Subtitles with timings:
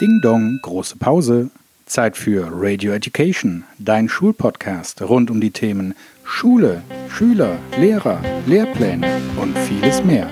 [0.00, 1.50] Ding Dong, große Pause.
[1.86, 9.58] Zeit für Radio Education, dein Schulpodcast rund um die Themen Schule, Schüler, Lehrer, Lehrpläne und
[9.58, 10.28] vieles mehr.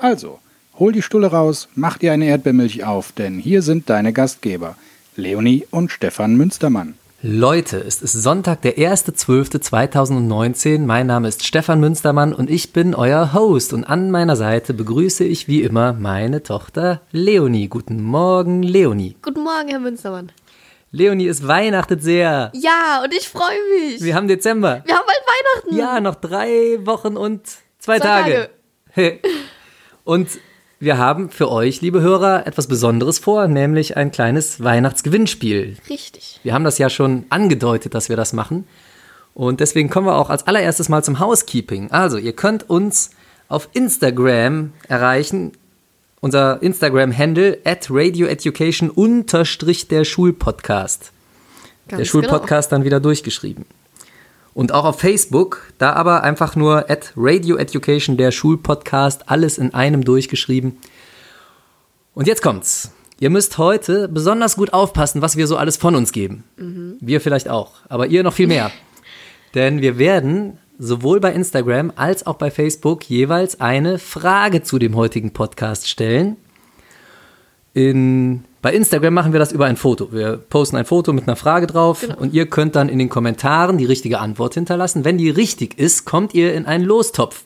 [0.00, 0.41] Also,
[0.82, 4.74] hol die Stulle raus, mach dir eine Erdbeermilch auf, denn hier sind deine Gastgeber,
[5.14, 6.94] Leonie und Stefan Münstermann.
[7.22, 10.80] Leute, es ist Sonntag, der 1.12.2019.
[10.80, 13.72] Mein Name ist Stefan Münstermann und ich bin euer Host.
[13.72, 17.68] Und an meiner Seite begrüße ich wie immer meine Tochter Leonie.
[17.68, 19.14] Guten Morgen, Leonie.
[19.22, 20.32] Guten Morgen, Herr Münstermann.
[20.90, 22.50] Leonie, es weihnachtet sehr.
[22.56, 24.02] Ja, und ich freue mich.
[24.02, 24.82] Wir haben Dezember.
[24.84, 25.76] Wir haben bald Weihnachten.
[25.76, 27.46] Ja, noch drei Wochen und
[27.78, 28.50] zwei, Zwei Tage.
[30.02, 30.28] und
[30.82, 35.76] wir haben für euch, liebe Hörer, etwas Besonderes vor, nämlich ein kleines Weihnachtsgewinnspiel.
[35.88, 36.40] Richtig.
[36.42, 38.66] Wir haben das ja schon angedeutet, dass wir das machen.
[39.32, 41.92] Und deswegen kommen wir auch als allererstes mal zum Housekeeping.
[41.92, 43.10] Also, ihr könnt uns
[43.48, 45.52] auf Instagram erreichen.
[46.20, 51.12] Unser Instagram-Handle at radioeducation unterstrich der Schulpodcast.
[51.86, 53.66] Ganz der Schulpodcast dann wieder durchgeschrieben.
[54.54, 59.72] Und auch auf Facebook, da aber einfach nur at Radio Education, der Schulpodcast, alles in
[59.72, 60.78] einem durchgeschrieben.
[62.14, 62.92] Und jetzt kommt's.
[63.18, 66.44] Ihr müsst heute besonders gut aufpassen, was wir so alles von uns geben.
[67.00, 68.72] Wir vielleicht auch, aber ihr noch viel mehr.
[69.54, 74.96] Denn wir werden sowohl bei Instagram als auch bei Facebook jeweils eine Frage zu dem
[74.96, 76.36] heutigen Podcast stellen.
[77.74, 80.12] In, bei Instagram machen wir das über ein Foto.
[80.12, 83.76] Wir posten ein Foto mit einer Frage drauf und ihr könnt dann in den Kommentaren
[83.76, 85.04] die richtige Antwort hinterlassen.
[85.04, 87.44] Wenn die richtig ist, kommt ihr in einen Lostopf.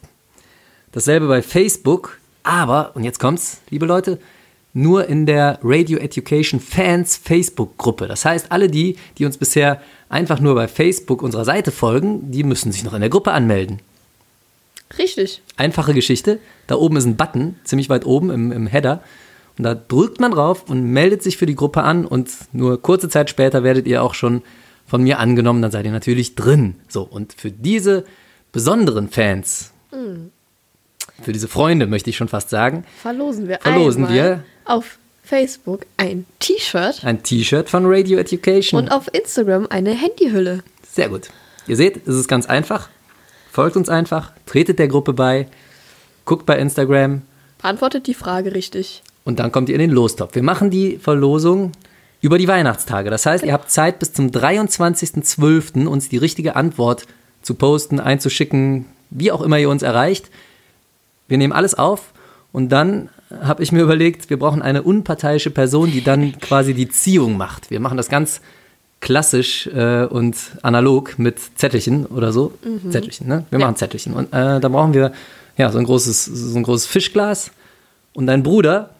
[0.93, 4.19] Dasselbe bei Facebook, aber, und jetzt kommt's, liebe Leute,
[4.75, 8.07] nur in der Radio Education Fans Facebook-Gruppe.
[8.09, 9.81] Das heißt, alle die, die uns bisher
[10.11, 13.81] einfach nur bei Facebook unserer Seite folgen, die müssen sich noch in der Gruppe anmelden.
[14.99, 15.41] Richtig.
[15.57, 16.41] Einfache Geschichte.
[16.67, 19.03] Da oben ist ein Button, ziemlich weit oben im, im Header.
[19.59, 22.05] Und da drückt man drauf und meldet sich für die Gruppe an.
[22.05, 24.43] Und nur kurze Zeit später werdet ihr auch schon
[24.87, 25.63] von mir angenommen.
[25.63, 26.77] Dann seid ihr natürlich drin.
[26.89, 28.05] So, und für diese
[28.53, 29.73] besonderen Fans,
[31.23, 34.45] für diese Freunde möchte ich schon fast sagen, Verlosen wir Verlosen wir.
[34.65, 38.79] auf Facebook ein T-Shirt ein T-Shirt von Radio Education.
[38.81, 40.63] und auf Instagram eine Handyhülle.
[40.89, 41.31] Sehr gut.
[41.67, 42.89] Ihr seht, es ist ganz einfach.
[43.51, 45.49] Folgt uns einfach, tretet der Gruppe bei,
[46.27, 47.23] guckt bei Instagram
[47.61, 49.03] Beantwortet die Frage richtig.
[49.27, 50.35] Und dann kommt ihr in den Lostopf.
[50.35, 51.73] Wir machen die Verlosung
[52.23, 53.11] über die Weihnachtstage.
[53.11, 55.87] Das heißt, ihr habt Zeit bis zum 23.12.
[55.87, 57.07] uns die richtige Antwort
[57.43, 60.31] zu posten, einzuschicken, wie auch immer ihr uns erreicht.
[61.29, 62.13] Wir nehmen alles auf
[62.53, 63.09] und dann
[63.43, 67.71] habe ich mir überlegt, wir brauchen eine unparteiische Person, die dann quasi die Ziehung macht.
[67.71, 68.41] Wir machen das ganz
[69.01, 72.55] klassisch äh, und analog mit Zettelchen oder so.
[72.91, 73.45] Zettelchen, ne?
[73.51, 73.67] Wir Ja.
[73.67, 74.15] machen Zettelchen.
[74.15, 75.13] Und äh, da brauchen wir
[75.59, 77.51] ja so ein großes, so ein großes Fischglas
[78.15, 78.91] und dein Bruder,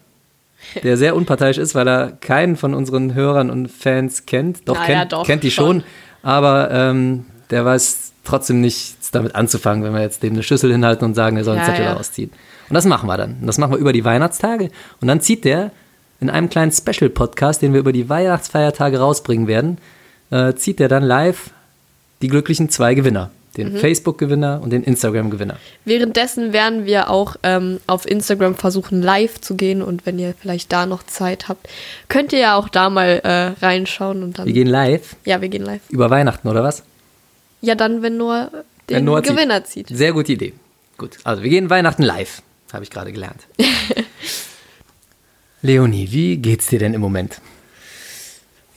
[0.83, 4.67] der sehr unparteiisch ist, weil er keinen von unseren Hörern und Fans kennt.
[4.67, 5.83] Doch, Na kennt, doch, kennt die schon, schon.
[6.23, 11.05] aber ähm, der weiß trotzdem nichts damit anzufangen, wenn wir jetzt dem eine Schüssel hinhalten
[11.05, 11.95] und sagen, er soll einen Ja, Zettel ja.
[11.95, 12.31] ausziehen.
[12.69, 13.37] Und das machen wir dann.
[13.39, 14.69] Und das machen wir über die Weihnachtstage.
[14.99, 15.71] Und dann zieht der
[16.19, 19.77] in einem kleinen Special-Podcast, den wir über die Weihnachtsfeiertage rausbringen werden,
[20.31, 21.51] äh, zieht der dann live
[22.21, 23.29] die glücklichen zwei Gewinner.
[23.57, 23.77] Den Mhm.
[23.77, 25.57] Facebook-Gewinner und den Instagram-Gewinner.
[25.83, 29.81] Währenddessen werden wir auch ähm, auf Instagram versuchen, live zu gehen.
[29.81, 31.67] Und wenn ihr vielleicht da noch Zeit habt,
[32.07, 34.23] könnt ihr ja auch da mal äh, reinschauen.
[34.23, 35.81] Und dann, Wir gehen live ja, wir gehen live.
[35.89, 36.83] über Weihnachten, oder was?
[37.61, 38.51] Ja, dann, wenn nur
[38.89, 39.35] den Wenn Noah zieht.
[39.35, 39.87] Gewinner zieht.
[39.89, 40.53] Sehr gute Idee.
[40.97, 42.41] Gut, also wir gehen Weihnachten live,
[42.71, 43.41] habe ich gerade gelernt.
[45.61, 47.41] Leonie, wie geht's dir denn im Moment?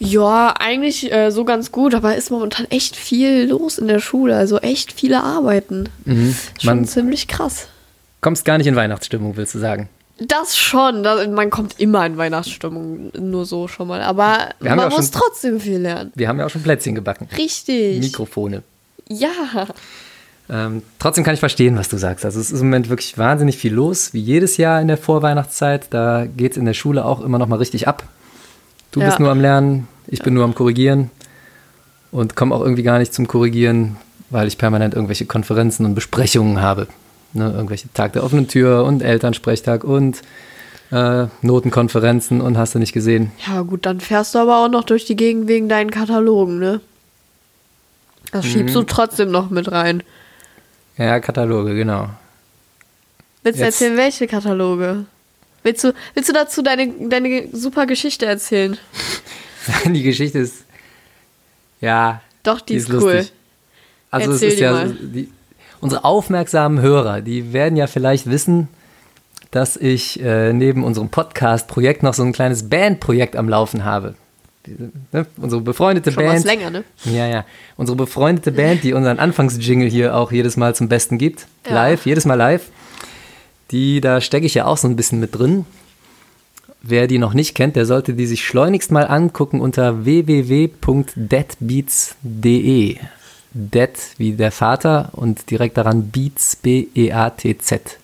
[0.03, 4.35] Ja, eigentlich äh, so ganz gut, aber ist momentan echt viel los in der Schule,
[4.35, 5.91] also echt viele Arbeiten.
[6.07, 6.35] Schon
[6.65, 7.69] Man- ziemlich krass.
[8.23, 9.89] Kommst gar nicht in Weihnachtsstimmung, willst du sagen?
[10.19, 14.89] Das schon, da, man kommt immer in Weihnachtsstimmung, nur so schon mal, aber man ja
[14.89, 16.13] muss schon- trotzdem viel lernen.
[16.15, 17.29] Wir haben ja auch schon Plätzchen gebacken.
[17.37, 18.01] Richtig.
[18.01, 18.63] Mikrofone.
[19.09, 19.67] Ja.
[20.49, 22.25] Ähm, trotzdem kann ich verstehen, was du sagst.
[22.25, 25.87] Also es ist im Moment wirklich wahnsinnig viel los, wie jedes Jahr in der Vorweihnachtszeit.
[25.91, 28.03] Da geht's in der Schule auch immer noch mal richtig ab.
[28.93, 29.07] Du Ja.
[29.07, 31.11] bist nur am Lernen, ich bin nur am Korrigieren
[32.11, 33.97] und komme auch irgendwie gar nicht zum Korrigieren,
[34.31, 36.89] weil ich permanent irgendwelche Konferenzen und Besprechungen habe.
[37.33, 40.21] Ne, irgendwelche Tag der offenen Tür und Elternsprechtag und
[40.91, 43.31] äh, Notenkonferenzen und hast du nicht gesehen.
[43.47, 46.81] Ja, gut, dann fährst du aber auch noch durch die Gegend wegen deinen Katalogen, ne?
[48.33, 48.81] Das schiebst Mhm.
[48.81, 50.03] du trotzdem noch mit rein.
[50.97, 52.09] Ja, Kataloge, genau.
[53.45, 55.05] Willst du Jetzt- erzählen, welche Kataloge?
[55.63, 58.79] Willst du, willst du dazu deine, deine super Geschichte erzählen?
[59.87, 60.65] Die Geschichte ist,
[61.81, 63.13] ja, Doch, die, die ist, ist cool.
[63.15, 63.33] lustig.
[64.11, 65.29] Also Erzähl es ist die ja, die,
[65.81, 68.69] unsere aufmerksamen Hörer, die werden ja vielleicht wissen,
[69.51, 74.15] dass ich äh, neben unserem Podcast-Projekt noch so ein kleines Bandprojekt am Laufen habe.
[74.67, 76.39] Diese, ne, unsere befreundete Schon Band.
[76.39, 76.85] was länger, ne?
[77.05, 77.45] Ja, ja.
[77.77, 81.47] Unsere befreundete Band, die unseren Anfangsjingle hier auch jedes Mal zum Besten gibt.
[81.67, 81.75] Ja.
[81.75, 82.67] Live, jedes Mal live.
[83.71, 85.65] Die, da stecke ich ja auch so ein bisschen mit drin.
[86.83, 92.97] Wer die noch nicht kennt, der sollte die sich schleunigst mal angucken unter www.deadbeats.de.
[93.53, 97.99] Dead wie der Vater und direkt daran Beats, B-E-A-T-Z.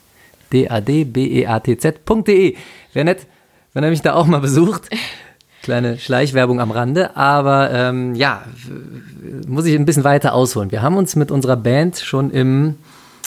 [0.53, 2.57] D-A-D-B-E-A-T-Z.de.
[2.93, 3.27] Wäre nett,
[3.73, 4.91] wenn er mich da auch mal besucht.
[5.63, 8.45] Kleine Schleichwerbung am Rande, aber ähm, ja,
[9.47, 10.71] muss ich ein bisschen weiter ausholen.
[10.71, 12.77] Wir haben uns mit unserer Band schon im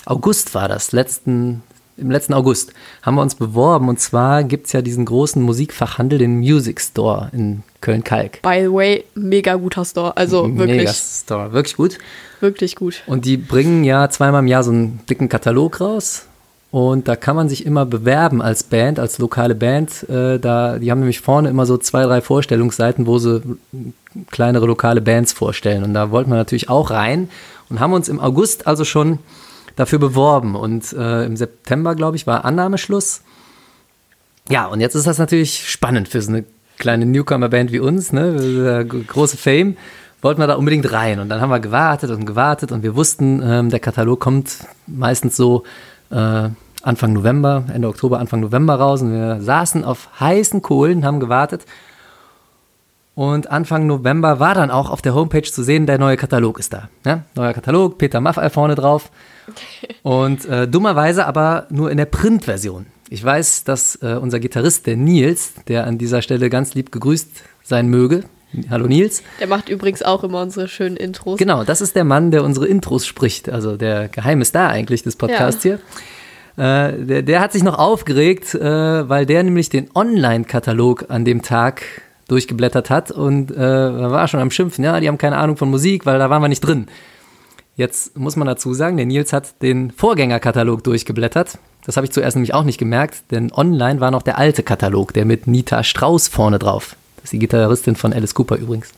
[0.05, 1.61] August war das, letzten,
[1.99, 6.19] im letzten August, haben wir uns beworben und zwar gibt es ja diesen großen Musikfachhandel,
[6.19, 8.41] den Music Store in Köln-Kalk.
[8.41, 10.15] By the way, mega guter Store.
[10.17, 11.97] Also wirklich, Mega Store, wirklich gut.
[12.39, 13.03] wirklich gut.
[13.07, 16.25] Und die bringen ja zweimal im Jahr so einen dicken Katalog raus.
[16.71, 20.07] Und da kann man sich immer bewerben als Band, als lokale Band.
[20.07, 23.41] Äh, da, die haben nämlich vorne immer so zwei, drei Vorstellungsseiten, wo sie
[24.29, 25.83] kleinere lokale Bands vorstellen.
[25.83, 27.29] Und da wollten wir natürlich auch rein
[27.69, 29.17] und haben uns im August also schon
[29.79, 30.55] dafür beworben.
[30.55, 33.21] Und äh, im September, glaube ich, war Annahmeschluss.
[34.49, 36.43] Ja, und jetzt ist das natürlich spannend für so eine
[36.77, 38.85] kleine Newcomer-Band wie uns, ne?
[38.85, 39.77] Große Fame.
[40.21, 41.19] Wollten wir da unbedingt rein.
[41.19, 45.37] Und dann haben wir gewartet und gewartet und wir wussten, ähm, der Katalog kommt meistens
[45.37, 45.63] so
[46.11, 46.49] äh,
[46.81, 49.01] Anfang November, Ende Oktober, Anfang November raus.
[49.01, 51.65] Und wir saßen auf heißen Kohlen, haben gewartet.
[53.19, 56.71] Und Anfang November war dann auch auf der Homepage zu sehen, der neue Katalog ist
[56.71, 56.87] da.
[57.05, 57.25] Ja?
[57.35, 59.11] Neuer Katalog, Peter Maffei vorne drauf.
[60.03, 62.85] Und äh, dummerweise aber nur in der Printversion.
[63.09, 67.29] Ich weiß, dass äh, unser Gitarrist, der Nils, der an dieser Stelle ganz lieb gegrüßt
[67.61, 68.23] sein möge.
[68.69, 69.21] Hallo Nils.
[69.41, 71.37] Der macht übrigens auch immer unsere schönen Intros.
[71.37, 73.49] Genau, das ist der Mann, der unsere Intros spricht.
[73.49, 75.79] Also der geheime Star eigentlich des Podcasts hier.
[76.55, 81.41] Äh, der, der hat sich noch aufgeregt, äh, weil der nämlich den Online-Katalog an dem
[81.41, 81.83] Tag
[82.31, 86.05] durchgeblättert hat und äh, war schon am Schimpfen, ja, die haben keine Ahnung von Musik,
[86.05, 86.87] weil da waren wir nicht drin.
[87.75, 91.59] Jetzt muss man dazu sagen, der Nils hat den Vorgängerkatalog durchgeblättert.
[91.85, 95.13] Das habe ich zuerst nämlich auch nicht gemerkt, denn online war noch der alte Katalog,
[95.13, 96.97] der mit Nita Strauß vorne drauf.
[97.15, 98.91] Das ist die Gitarristin von Alice Cooper übrigens.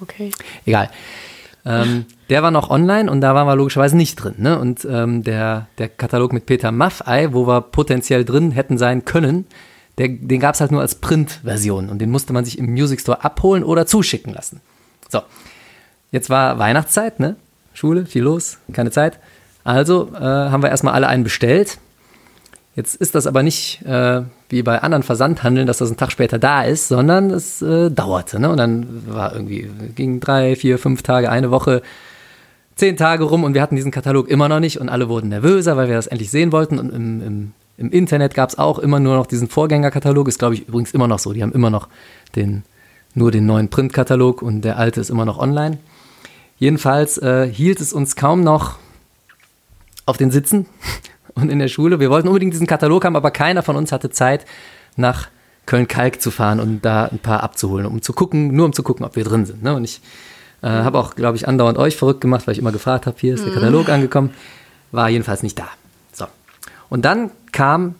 [0.00, 0.30] Okay.
[0.64, 0.90] Egal.
[1.66, 4.34] Ähm, der war noch online und da waren wir logischerweise nicht drin.
[4.38, 4.58] Ne?
[4.58, 9.46] Und ähm, der, der Katalog mit Peter Maffei, wo wir potenziell drin hätten sein können,
[9.98, 13.00] der, den gab es halt nur als Print-Version und den musste man sich im Music
[13.00, 14.60] Store abholen oder zuschicken lassen.
[15.08, 15.22] So,
[16.10, 17.36] jetzt war Weihnachtszeit, ne?
[17.74, 19.18] Schule, viel los, keine Zeit.
[19.64, 21.78] Also äh, haben wir erstmal alle einen bestellt.
[22.76, 26.38] Jetzt ist das aber nicht äh, wie bei anderen Versandhandeln, dass das einen Tag später
[26.38, 28.40] da ist, sondern es äh, dauerte.
[28.40, 28.50] Ne?
[28.50, 31.82] Und dann war irgendwie, ging drei, vier, fünf Tage, eine Woche,
[32.74, 35.76] zehn Tage rum und wir hatten diesen Katalog immer noch nicht und alle wurden nervöser,
[35.76, 36.80] weil wir das endlich sehen wollten.
[36.80, 40.54] Und im, im, im Internet gab es auch immer nur noch diesen Vorgängerkatalog, ist glaube
[40.54, 41.32] ich übrigens immer noch so.
[41.32, 41.88] Die haben immer noch
[42.36, 42.62] den,
[43.14, 45.78] nur den neuen Printkatalog und der alte ist immer noch online.
[46.58, 48.76] Jedenfalls äh, hielt es uns kaum noch
[50.06, 50.66] auf den Sitzen
[51.34, 51.98] und in der Schule.
[51.98, 54.46] Wir wollten unbedingt diesen Katalog haben, aber keiner von uns hatte Zeit,
[54.96, 55.28] nach
[55.66, 59.04] Köln-Kalk zu fahren und da ein paar abzuholen, um zu gucken, nur um zu gucken,
[59.04, 59.62] ob wir drin sind.
[59.62, 59.74] Ne?
[59.74, 60.00] Und ich
[60.62, 63.34] äh, habe auch, glaube ich, andauernd euch verrückt gemacht, weil ich immer gefragt habe, hier
[63.34, 64.30] ist der Katalog angekommen.
[64.92, 65.68] War jedenfalls nicht da.
[66.94, 67.96] Und dann kam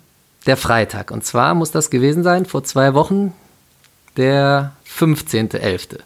[0.47, 1.11] der Freitag.
[1.11, 3.33] Und zwar muss das gewesen sein, vor zwei Wochen,
[4.17, 5.99] der 15.11.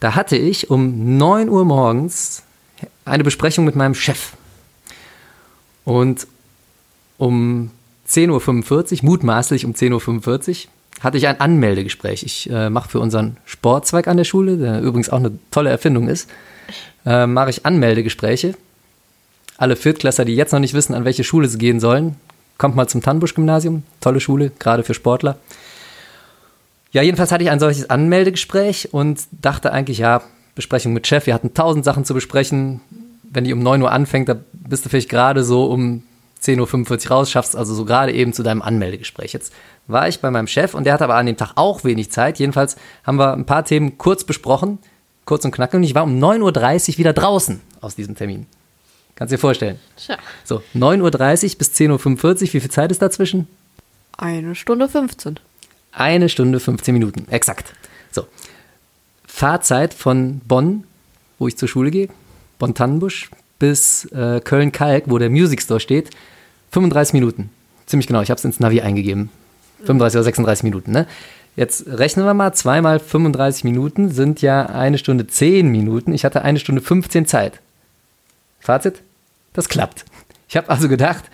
[0.00, 2.44] Da hatte ich um 9 Uhr morgens
[3.04, 4.32] eine Besprechung mit meinem Chef.
[5.84, 6.26] Und
[7.18, 7.72] um
[8.08, 10.70] 10.45 Uhr, mutmaßlich um 10.45 Uhr,
[11.04, 12.22] hatte ich ein Anmeldegespräch.
[12.22, 16.08] Ich äh, mache für unseren Sportzweig an der Schule, der übrigens auch eine tolle Erfindung
[16.08, 16.30] ist,
[17.04, 18.54] äh, mache ich Anmeldegespräche.
[19.58, 22.14] Alle Viertklässler, die jetzt noch nicht wissen, an welche Schule sie gehen sollen,
[22.58, 23.82] kommt mal zum Tannbusch-Gymnasium.
[24.00, 25.36] Tolle Schule, gerade für Sportler.
[26.92, 30.22] Ja, jedenfalls hatte ich ein solches Anmeldegespräch und dachte eigentlich, ja,
[30.54, 32.80] Besprechung mit Chef, wir hatten tausend Sachen zu besprechen.
[33.24, 36.04] Wenn die um 9 Uhr anfängt, da bist du vielleicht gerade so um
[36.40, 39.32] 10.45 Uhr raus, schaffst also so gerade eben zu deinem Anmeldegespräch.
[39.32, 39.52] Jetzt
[39.88, 42.38] war ich bei meinem Chef und der hatte aber an dem Tag auch wenig Zeit.
[42.38, 44.78] Jedenfalls haben wir ein paar Themen kurz besprochen,
[45.24, 45.74] kurz und knackig.
[45.74, 48.46] Und ich war um 9.30 Uhr wieder draußen aus diesem Termin.
[49.18, 49.80] Kannst dir vorstellen.
[49.96, 51.02] Tja, So, 9.30
[51.52, 53.48] Uhr bis 10.45 Uhr, wie viel Zeit ist dazwischen?
[54.16, 55.38] eine Stunde 15.
[55.92, 57.72] Eine Stunde 15 Minuten, exakt.
[58.12, 58.26] So.
[59.26, 60.84] Fahrzeit von Bonn,
[61.38, 62.08] wo ich zur Schule gehe,
[62.60, 66.10] Bonn-Tannenbusch, bis äh, Köln-Kalk, wo der Music Store steht,
[66.72, 67.50] 35 Minuten.
[67.86, 69.30] Ziemlich genau, ich habe es ins Navi eingegeben.
[69.84, 71.06] 35 oder 36 Minuten, ne?
[71.56, 76.12] Jetzt rechnen wir mal, zweimal 35 Minuten sind ja eine Stunde 10 Minuten.
[76.12, 77.60] Ich hatte eine Stunde 15 Zeit.
[78.60, 79.02] Fazit,
[79.52, 80.04] das klappt.
[80.48, 81.24] Ich habe also gedacht,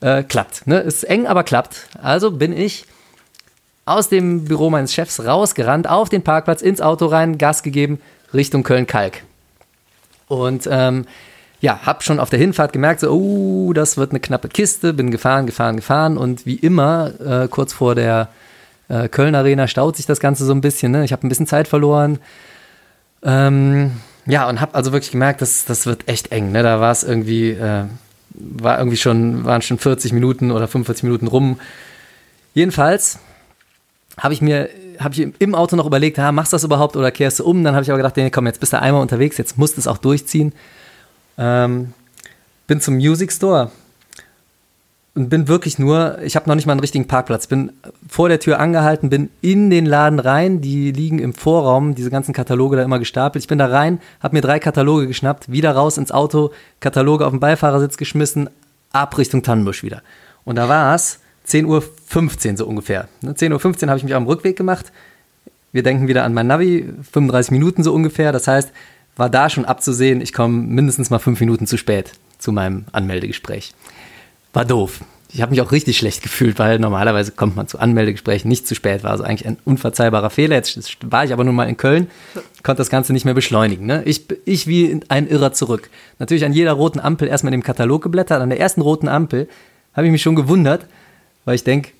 [0.00, 0.66] äh, klappt.
[0.66, 0.80] Ne?
[0.80, 1.88] Ist eng, aber klappt.
[2.00, 2.86] Also bin ich
[3.86, 8.00] aus dem Büro meines Chefs rausgerannt, auf den Parkplatz, ins Auto rein, Gas gegeben,
[8.32, 9.22] Richtung Köln-Kalk.
[10.28, 11.06] Und ähm,
[11.60, 15.10] ja, habe schon auf der Hinfahrt gemerkt, so, oh, das wird eine knappe Kiste, bin
[15.10, 18.28] gefahren, gefahren, gefahren und wie immer, äh, kurz vor der
[18.88, 20.92] äh, Köln Arena staut sich das Ganze so ein bisschen.
[20.92, 21.04] Ne?
[21.04, 22.18] Ich habe ein bisschen Zeit verloren.
[23.22, 23.92] Ähm,
[24.26, 26.52] ja, und habe also wirklich gemerkt, das, das wird echt eng.
[26.52, 26.62] Ne?
[26.62, 27.84] Da war es irgendwie, äh,
[28.30, 31.60] war irgendwie schon, waren schon 40 Minuten oder 45 Minuten rum.
[32.54, 33.18] Jedenfalls
[34.18, 34.68] habe ich mir
[35.00, 37.64] habe ich im Auto noch überlegt, ha, machst du das überhaupt oder kehrst du um?
[37.64, 39.80] Dann habe ich aber gedacht, nee, komm, jetzt bist du einmal unterwegs, jetzt musst du
[39.80, 40.52] es auch durchziehen.
[41.36, 41.92] Ähm,
[42.66, 43.70] bin zum Music Store
[45.14, 47.72] und bin wirklich nur, ich habe noch nicht mal einen richtigen Parkplatz, bin
[48.08, 52.32] vor der Tür angehalten, bin in den Laden rein, die liegen im Vorraum, diese ganzen
[52.32, 53.44] Kataloge da immer gestapelt.
[53.44, 57.32] Ich bin da rein, habe mir drei Kataloge geschnappt, wieder raus ins Auto, Kataloge auf
[57.32, 58.50] den Beifahrersitz geschmissen,
[58.90, 60.02] ab Richtung Tannenbusch wieder.
[60.44, 61.66] Und da war es 10.15
[62.50, 63.08] Uhr so ungefähr.
[63.22, 64.90] 10.15 Uhr habe ich mich dem Rückweg gemacht.
[65.70, 68.32] Wir denken wieder an mein Navi, 35 Minuten so ungefähr.
[68.32, 68.72] Das heißt,
[69.16, 73.74] war da schon abzusehen, ich komme mindestens mal fünf Minuten zu spät zu meinem Anmeldegespräch.
[74.54, 75.00] War doof.
[75.32, 78.76] Ich habe mich auch richtig schlecht gefühlt, weil normalerweise kommt man zu Anmeldegesprächen nicht zu
[78.76, 79.02] spät.
[79.02, 80.54] War also eigentlich ein unverzeihbarer Fehler.
[80.54, 82.06] Jetzt war ich aber nun mal in Köln,
[82.62, 83.84] konnte das Ganze nicht mehr beschleunigen.
[83.84, 84.04] Ne?
[84.04, 85.90] Ich, ich wie ein Irrer zurück.
[86.20, 88.40] Natürlich an jeder roten Ampel erstmal in dem Katalog geblättert.
[88.40, 89.48] An der ersten roten Ampel
[89.92, 90.86] habe ich mich schon gewundert,
[91.44, 91.90] weil ich denke,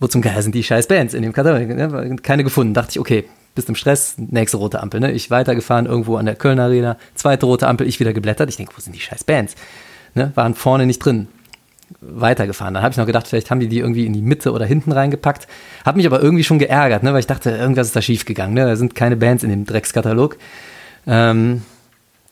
[0.00, 1.68] wo zum Geier sind die scheiß Bands in dem Katalog?
[1.68, 2.16] Ne?
[2.22, 2.72] Keine gefunden.
[2.72, 5.00] Dachte ich, okay, bist im Stress, nächste rote Ampel.
[5.00, 5.12] Ne?
[5.12, 8.48] Ich weitergefahren irgendwo an der Kölner Arena, zweite rote Ampel, ich wieder geblättert.
[8.48, 9.56] Ich denke, wo sind die scheiß Bands?
[10.14, 10.32] Ne?
[10.36, 11.28] Waren vorne nicht drin
[12.00, 12.74] weitergefahren.
[12.74, 14.92] Dann habe ich noch gedacht, vielleicht haben die die irgendwie in die Mitte oder hinten
[14.92, 15.46] reingepackt.
[15.84, 18.54] Habe mich aber irgendwie schon geärgert, ne, weil ich dachte, irgendwas ist da schief gegangen.
[18.54, 18.64] Ne?
[18.64, 20.36] Da sind keine Bands in dem Dreckskatalog.
[21.06, 21.62] Ähm,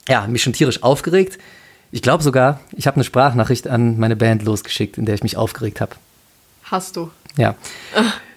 [0.08, 1.38] ja, mich schon tierisch aufgeregt.
[1.92, 5.36] Ich glaube sogar, ich habe eine Sprachnachricht an meine Band losgeschickt, in der ich mich
[5.36, 5.92] aufgeregt habe.
[6.64, 7.10] Hast du?
[7.36, 7.56] Ja.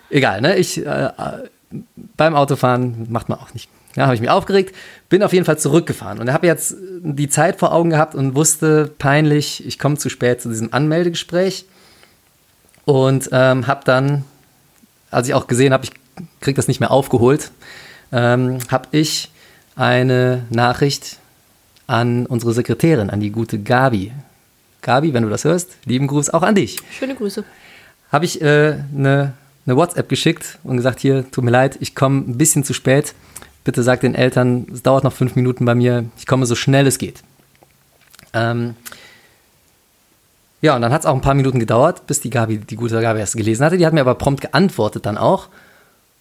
[0.10, 0.58] Egal, ne?
[0.58, 1.10] Ich äh,
[2.18, 3.70] beim Autofahren macht man auch nicht.
[3.96, 4.76] Ja, habe ich mich aufgeregt,
[5.10, 8.92] bin auf jeden Fall zurückgefahren und habe jetzt die Zeit vor Augen gehabt und wusste
[8.98, 11.66] peinlich, ich komme zu spät zu diesem Anmeldegespräch
[12.86, 14.24] und ähm, habe dann,
[15.12, 15.92] als ich auch gesehen habe, ich
[16.42, 17.52] kriege das nicht mehr aufgeholt,
[18.12, 19.32] ähm, habe ich
[19.76, 21.18] eine Nachricht
[21.86, 24.12] an unsere Sekretärin, an die gute Gabi.
[24.82, 26.80] Gabi, wenn du das hörst, lieben Gruß auch an dich.
[26.98, 27.44] Schöne Grüße.
[28.12, 29.34] Habe ich äh, eine,
[29.66, 33.14] eine WhatsApp geschickt und gesagt, hier, tut mir leid, ich komme ein bisschen zu spät
[33.63, 36.88] bitte sag den Eltern, es dauert noch fünf Minuten bei mir, ich komme so schnell
[36.88, 37.24] es geht.
[38.34, 38.75] Ähm,
[40.62, 43.01] ja, und dann hat es auch ein paar Minuten gedauert, bis die Gabi, die gute
[43.01, 43.77] Gabi erst gelesen hatte.
[43.77, 45.50] Die hat mir aber prompt geantwortet dann auch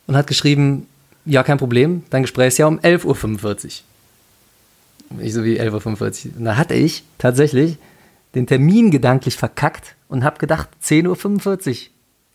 [0.07, 0.89] und hat geschrieben,
[1.25, 3.65] ja, kein Problem, dein Gespräch ist ja um 11.45
[5.15, 5.21] Uhr.
[5.21, 6.39] Ich so wie 11.45 Uhr.
[6.39, 7.79] Und da hatte ich tatsächlich
[8.35, 11.77] den Termin gedanklich verkackt und habe gedacht 10.45 Uhr.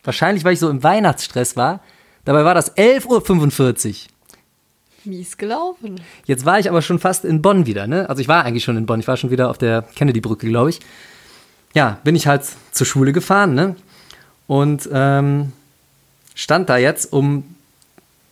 [0.04, 1.80] Wahrscheinlich, weil ich so im Weihnachtsstress war.
[2.24, 3.94] Dabei war das 11.45 Uhr.
[5.08, 6.00] Mies gelaufen.
[6.26, 8.08] Jetzt war ich aber schon fast in Bonn wieder, ne?
[8.08, 9.00] Also ich war eigentlich schon in Bonn.
[9.00, 10.80] Ich war schon wieder auf der Kennedy-Brücke, glaube ich.
[11.74, 13.76] Ja, bin ich halt zur Schule gefahren, ne?
[14.46, 15.52] Und ähm,
[16.34, 17.44] stand da jetzt um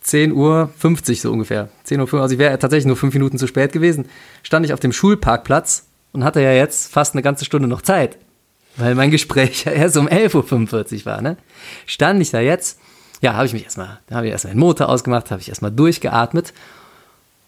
[0.03, 0.69] 10.50 Uhr
[1.15, 1.69] so ungefähr.
[1.87, 4.05] 10.05 Uhr, also ich wäre tatsächlich nur fünf Minuten zu spät gewesen.
[4.43, 8.17] Stand ich auf dem Schulparkplatz und hatte ja jetzt fast eine ganze Stunde noch Zeit.
[8.77, 11.37] Weil mein Gespräch ja erst um 11.45 Uhr war, ne?
[11.85, 12.79] Stand ich da jetzt
[13.21, 15.71] ja, habe ich mich erstmal, da habe ich erstmal den Motor ausgemacht, habe ich erstmal
[15.71, 16.53] durchgeatmet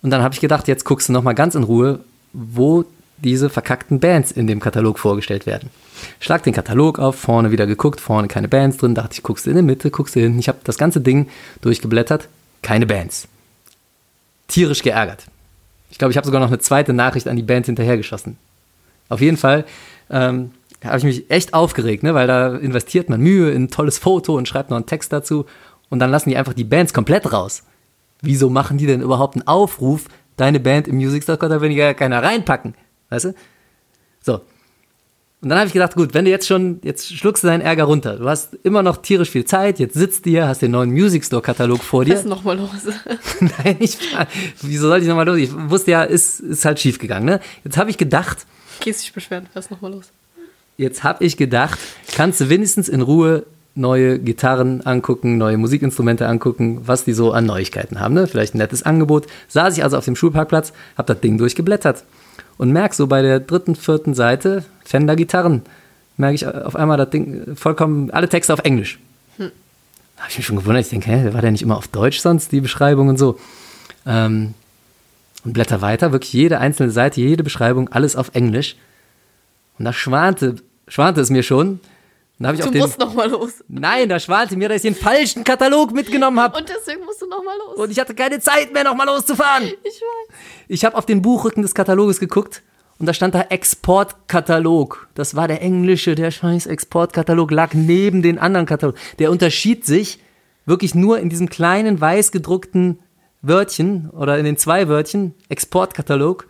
[0.01, 1.99] und dann habe ich gedacht, jetzt guckst du nochmal ganz in Ruhe,
[2.33, 2.85] wo
[3.17, 5.69] diese verkackten Bands in dem Katalog vorgestellt werden.
[6.19, 9.49] Schlag den Katalog auf, vorne wieder geguckt, vorne keine Bands drin, dachte ich, guckst du
[9.49, 10.39] in der Mitte, guckst du hinten.
[10.39, 11.27] Ich habe das ganze Ding
[11.61, 12.29] durchgeblättert,
[12.61, 13.27] keine Bands.
[14.47, 15.25] Tierisch geärgert.
[15.91, 18.37] Ich glaube, ich habe sogar noch eine zweite Nachricht an die Band hinterhergeschossen.
[19.09, 19.65] Auf jeden Fall
[20.09, 22.13] ähm, da habe ich mich echt aufgeregt, ne?
[22.13, 25.45] weil da investiert man Mühe in ein tolles Foto und schreibt noch einen Text dazu
[25.89, 27.63] und dann lassen die einfach die Bands komplett raus.
[28.21, 30.05] Wieso machen die denn überhaupt einen Aufruf,
[30.37, 32.75] deine Band im Music Store, da will ja keiner reinpacken,
[33.09, 33.35] weißt du?
[34.21, 34.41] So.
[35.41, 37.85] Und dann habe ich gedacht, gut, wenn du jetzt schon, jetzt schluckst du deinen Ärger
[37.85, 38.17] runter.
[38.17, 41.23] Du hast immer noch tierisch viel Zeit, jetzt sitzt du hier, hast den neuen Music
[41.23, 42.13] Store Katalog vor dir.
[42.13, 42.69] Was ist nochmal los?
[43.39, 43.97] Nein, ich,
[44.61, 45.37] wieso soll ich nochmal los?
[45.37, 47.39] Ich wusste ja, ist, ist halt schief gegangen, ne?
[47.63, 48.45] Jetzt habe ich gedacht.
[48.81, 50.11] Gehst dich beschweren, was ist nochmal los?
[50.79, 51.77] Jetzt habe ich gedacht,
[52.15, 53.45] kannst du wenigstens in Ruhe
[53.75, 58.13] neue Gitarren angucken, neue Musikinstrumente angucken, was die so an Neuigkeiten haben.
[58.13, 58.27] Ne?
[58.27, 59.27] Vielleicht ein nettes Angebot.
[59.49, 62.05] Saß ich also auf dem Schulparkplatz, habe das Ding durchgeblättert
[62.57, 65.63] und merke so bei der dritten, vierten Seite Fender Gitarren,
[66.15, 68.99] merke ich auf einmal das Ding vollkommen, alle Texte auf Englisch.
[69.35, 69.51] Hm.
[70.15, 70.85] Da habe ich mich schon gewundert.
[70.85, 73.37] Ich denke, hä, war der nicht immer auf Deutsch sonst, die Beschreibung und so?
[74.05, 74.53] Ähm,
[75.43, 78.77] und blätter weiter, wirklich jede einzelne Seite, jede Beschreibung, alles auf Englisch.
[79.77, 80.55] Und da schwante,
[80.89, 81.69] schwante es mir schon.
[82.39, 83.63] Und da hab ich Du auf den, musst noch mal los.
[83.67, 86.57] Nein, da schwante mir, dass ich den falschen Katalog mitgenommen habe.
[86.57, 87.77] Und deswegen musst du noch mal los.
[87.77, 89.63] Und ich hatte keine Zeit mehr, nochmal loszufahren.
[89.65, 90.37] ich weiß.
[90.67, 92.61] Ich habe auf den Buchrücken des Kataloges geguckt
[92.97, 95.07] und da stand da Exportkatalog.
[95.15, 98.99] Das war der englische, der scheiß Exportkatalog lag neben den anderen Katalogen.
[99.19, 100.19] Der unterschied sich
[100.65, 102.99] wirklich nur in diesem kleinen weiß gedruckten
[103.41, 106.47] Wörtchen oder in den zwei Wörtchen Exportkatalog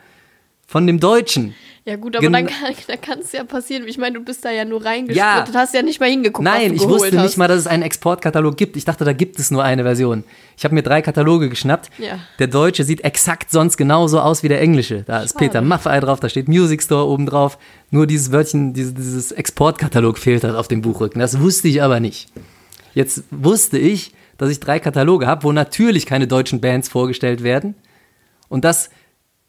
[0.66, 1.56] von dem deutschen.
[1.90, 3.88] Ja gut, aber Gen- dann, kann, dann kann es ja passieren.
[3.88, 4.90] Ich meine, du bist da ja nur Ja.
[4.92, 7.24] reingesprittet, hast ja nicht mal hingeguckt, Nein, ich wusste hast.
[7.26, 8.78] nicht mal, dass es einen Exportkatalog gibt.
[8.78, 10.24] Ich dachte, da gibt es nur eine Version.
[10.56, 11.90] Ich habe mir drei Kataloge geschnappt.
[11.98, 12.20] Ja.
[12.38, 15.02] Der deutsche sieht exakt sonst genauso aus wie der englische.
[15.04, 15.46] Da ist Schade.
[15.46, 17.58] Peter Maffei drauf, da steht Music Store oben drauf.
[17.90, 21.20] Nur dieses Wörtchen, dieses, dieses Exportkatalog fehlt halt auf dem Buchrücken.
[21.20, 22.30] Das wusste ich aber nicht.
[22.94, 27.74] Jetzt wusste ich, dass ich drei Kataloge habe, wo natürlich keine deutschen Bands vorgestellt werden.
[28.48, 28.90] Und dass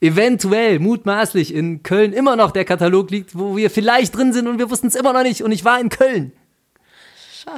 [0.01, 4.59] eventuell, mutmaßlich in Köln immer noch der Katalog liegt, wo wir vielleicht drin sind und
[4.59, 5.43] wir wussten es immer noch nicht.
[5.43, 6.33] Und ich war in Köln.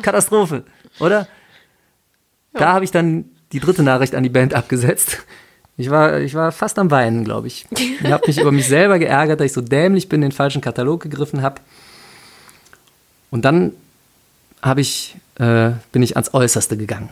[0.03, 0.65] Katastrophe,
[1.01, 1.29] oder?
[2.53, 5.19] Da habe ich dann die dritte Nachricht an die Band abgesetzt.
[5.77, 7.67] Ich war, ich war fast am Weinen, glaube ich.
[7.71, 11.03] Ich habe mich über mich selber geärgert, dass ich so dämlich bin, den falschen Katalog
[11.03, 11.61] gegriffen habe.
[13.31, 13.73] Und dann
[14.61, 17.09] habe ich, äh, bin ich ans Äußerste gegangen.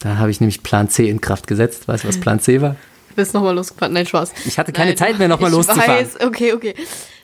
[0.00, 1.88] Da habe ich nämlich Plan C in Kraft gesetzt.
[1.88, 2.76] Weißt du, was Plan C war?
[3.18, 3.92] Bist noch mal losgefahren.
[3.92, 4.32] Nein, Spaß.
[4.46, 6.04] Ich hatte keine Nein, Zeit mehr, noch mal ich loszufahren.
[6.04, 6.74] Weiß, okay, okay.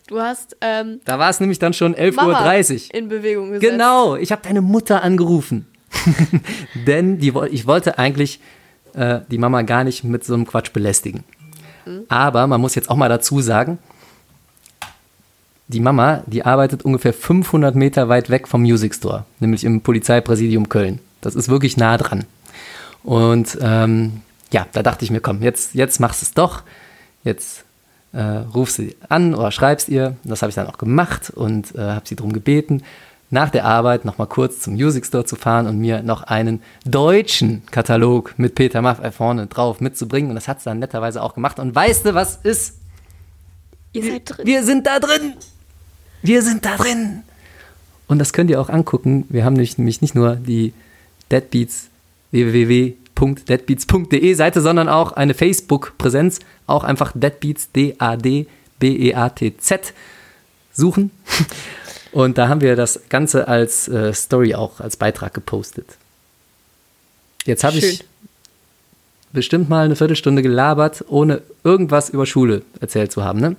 [0.08, 2.94] Du hast ähm, Da war es nämlich dann schon Mama 11.30 Uhr.
[2.94, 3.70] in Bewegung gesetzt.
[3.70, 5.68] Genau, ich habe deine Mutter angerufen.
[6.74, 8.40] Denn die, ich wollte eigentlich
[8.94, 11.22] äh, die Mama gar nicht mit so einem Quatsch belästigen.
[12.08, 13.78] Aber man muss jetzt auch mal dazu sagen,
[15.68, 20.68] die Mama, die arbeitet ungefähr 500 Meter weit weg vom Music Store, nämlich im Polizeipräsidium
[20.68, 20.98] Köln.
[21.20, 22.24] Das ist wirklich nah dran.
[23.04, 24.23] Und ähm,
[24.54, 26.62] ja, da dachte ich mir, komm, jetzt, jetzt machst du es doch.
[27.25, 27.64] Jetzt
[28.12, 30.17] äh, rufst sie an oder schreibst ihr.
[30.23, 32.84] Das habe ich dann auch gemacht und äh, habe sie darum gebeten,
[33.30, 36.62] nach der Arbeit noch mal kurz zum Music Store zu fahren und mir noch einen
[36.84, 40.30] deutschen Katalog mit Peter Maffay vorne drauf mitzubringen.
[40.30, 41.58] Und das hat sie dann netterweise auch gemacht.
[41.58, 42.76] Und weißt du, was ist?
[43.93, 44.47] Ihr seid drin.
[44.47, 45.34] Wir sind da drin.
[46.23, 47.25] Wir sind da drin.
[48.06, 49.26] Und das könnt ihr auch angucken.
[49.30, 50.73] Wir haben nämlich, nämlich nicht nur die
[51.32, 51.88] Deadbeats
[53.25, 56.41] www.deadbeats.de Seite, sondern auch eine Facebook-Präsenz.
[56.67, 58.52] Auch einfach Deadbeats, D-A-D-B-E-A-T-Z
[60.73, 61.10] suchen.
[62.13, 65.97] Und da haben wir das Ganze als äh, Story auch, als Beitrag gepostet.
[67.45, 68.04] Jetzt habe ich
[69.32, 73.56] bestimmt mal eine Viertelstunde gelabert, ohne irgendwas über Schule erzählt zu haben, ne?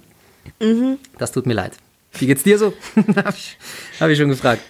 [1.20, 1.74] Das tut mir leid.
[2.14, 2.74] Wie geht's dir so?
[2.96, 3.58] Habe ich,
[4.00, 4.62] hab ich schon gefragt.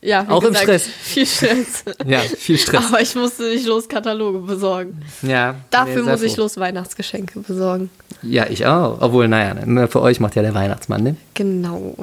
[0.00, 0.82] Ja, Auch im gesagt, Stress.
[0.86, 1.84] Viel Stress.
[2.06, 2.86] Ja, viel Stress.
[2.86, 5.02] Aber ich musste nicht los Kataloge besorgen.
[5.22, 7.90] Ja, Dafür nee, muss ich los Weihnachtsgeschenke besorgen.
[8.22, 8.98] Ja, ich auch.
[9.00, 11.16] Obwohl, naja, ne, für euch macht ja der Weihnachtsmann, ne?
[11.34, 11.96] Genau.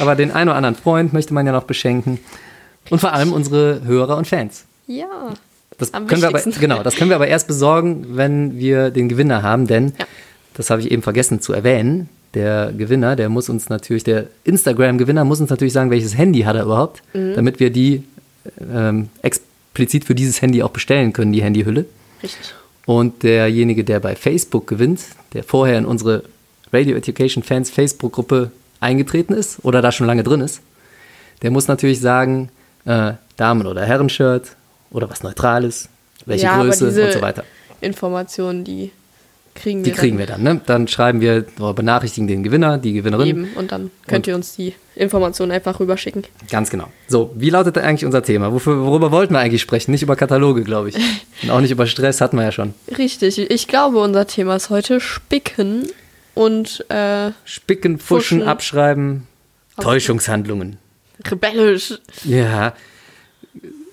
[0.00, 2.18] Aber den einen oder anderen Freund möchte man ja noch beschenken.
[2.90, 4.64] Und vor allem unsere Hörer und Fans.
[4.86, 5.06] Ja.
[5.78, 9.42] Das können wir aber, genau, das können wir aber erst besorgen, wenn wir den Gewinner
[9.42, 10.04] haben, denn Ja.
[10.54, 12.08] das habe ich eben vergessen zu erwähnen.
[12.34, 16.56] Der Gewinner, der muss uns natürlich, der Instagram-Gewinner muss uns natürlich sagen, welches Handy hat
[16.56, 17.34] er überhaupt, Mhm.
[17.34, 18.04] damit wir die
[18.72, 21.84] ähm, explizit für dieses Handy auch bestellen können, die Handyhülle.
[22.22, 22.54] Richtig.
[22.86, 25.00] Und derjenige, der bei Facebook gewinnt,
[25.34, 26.22] der vorher in unsere
[26.72, 30.60] Radio Education Fans Facebook-Gruppe eingetreten ist oder da schon lange drin ist,
[31.42, 32.48] der muss natürlich sagen,
[32.86, 34.56] äh, Damen- oder Herrenshirt
[34.90, 35.88] oder was Neutrales,
[36.26, 37.44] welche ja, Größe und so weiter.
[37.80, 38.90] Informationen, die
[39.60, 40.42] kriegen Die wir kriegen wir dann.
[40.42, 40.60] Ne?
[40.64, 43.26] Dann schreiben wir oder benachrichtigen den Gewinner, die Gewinnerin.
[43.26, 46.24] eben und dann könnt ihr uns die Informationen einfach rüberschicken.
[46.50, 46.88] Ganz genau.
[47.08, 48.52] So, wie lautet denn eigentlich unser Thema?
[48.52, 49.90] Wofür, worüber wollten wir eigentlich sprechen?
[49.90, 50.96] Nicht über Kataloge, glaube ich.
[51.42, 52.74] Und auch nicht über Stress, hatten wir ja schon.
[52.98, 53.38] Richtig.
[53.38, 55.88] Ich glaube, unser Thema ist heute Spicken
[56.34, 58.48] und äh, Spicken, Fuschen, Fuschen.
[58.48, 59.26] Abschreiben,
[59.80, 60.78] Täuschungshandlungen.
[61.30, 61.98] rebellisch.
[62.24, 62.74] Ja.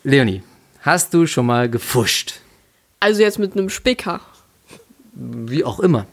[0.04, 0.44] Leonie,
[0.82, 2.36] hast du schon mal gefuscht?
[3.00, 4.22] Also jetzt mit einem Spicker.
[5.20, 6.06] Wie auch immer.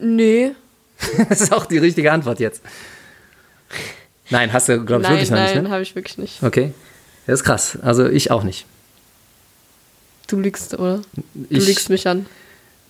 [0.00, 0.52] Nee.
[1.28, 2.60] Das ist auch die richtige Antwort jetzt.
[4.30, 5.70] Nein, hast du, glaube ich, nein, wirklich noch nein, nicht, ne?
[5.70, 6.42] habe ich wirklich nicht.
[6.42, 6.72] Okay.
[7.26, 7.78] Das ist krass.
[7.82, 8.66] Also ich auch nicht.
[10.26, 11.02] Du lügst, oder?
[11.34, 12.26] Du Ich- lügst mich an.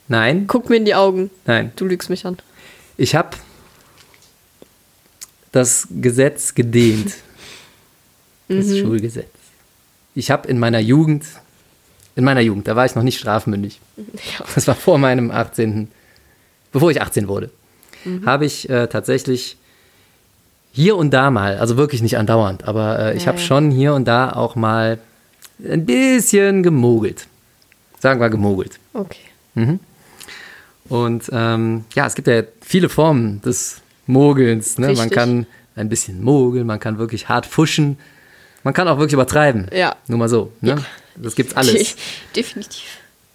[0.09, 1.31] Nein, Guck mir in die Augen.
[1.45, 1.71] nein.
[1.77, 2.39] Du lügst mich an.
[2.97, 3.37] Ich habe
[5.53, 7.15] das Gesetz gedehnt.
[8.49, 8.81] Das Mhm.
[8.81, 9.29] Schulgesetz.
[10.15, 11.25] Ich habe in meiner Jugend,
[12.19, 13.81] in meiner Jugend, da war ich noch nicht strafmündig.
[13.97, 14.45] Ja.
[14.55, 15.89] Das war vor meinem 18.,
[16.73, 17.51] bevor ich 18 wurde,
[18.05, 18.27] Mhm.
[18.27, 19.57] habe ich äh, tatsächlich
[20.73, 23.45] hier und da mal, also wirklich nicht andauernd, aber äh, ich Ja, habe ja.
[23.45, 24.99] schon hier und da auch mal
[25.65, 27.27] ein bisschen gemogelt.
[28.01, 28.79] Sagen wir gemogelt.
[28.95, 29.19] Okay.
[30.89, 34.79] Und ähm, ja, es gibt ja viele Formen des Mogelns.
[34.79, 34.93] Ne?
[34.95, 37.99] Man kann ein bisschen mogeln, man kann wirklich hart fuschen,
[38.65, 39.67] man kann auch wirklich übertreiben.
[39.73, 39.97] Ja.
[40.07, 40.53] Nur mal so.
[40.61, 40.77] Ne?
[41.23, 41.97] Das gibt's alles.
[42.37, 42.85] Definitiv.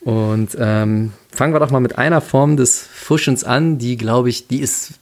[0.01, 4.47] Und ähm, fangen wir doch mal mit einer Form des Fuschens an, die, glaube ich,
[4.47, 4.93] die ist.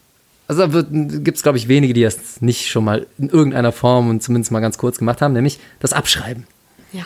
[0.47, 4.09] Also da gibt es, glaube ich, wenige, die das nicht schon mal in irgendeiner Form
[4.09, 6.45] und zumindest mal ganz kurz gemacht haben, nämlich das Abschreiben.
[6.91, 7.05] Ja.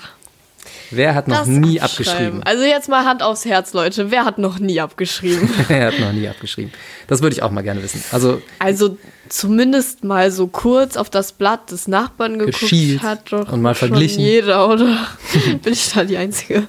[0.91, 2.41] Wer hat noch Das nie abgeschrieben?
[2.43, 4.12] Also jetzt mal Hand aufs Herz, Leute.
[4.12, 5.50] Wer hat noch nie abgeschrieben?
[5.67, 6.71] Wer hat noch nie abgeschrieben?
[7.08, 8.04] Das würde ich auch mal gerne wissen.
[8.12, 8.98] Also Also
[9.30, 12.71] zumindest mal so kurz auf das Blatt des Nachbarn geguckt
[13.02, 14.21] hat doch und mal verglichen.
[14.21, 15.08] jeder, oder?
[15.63, 16.67] Bin ich da die Einzige?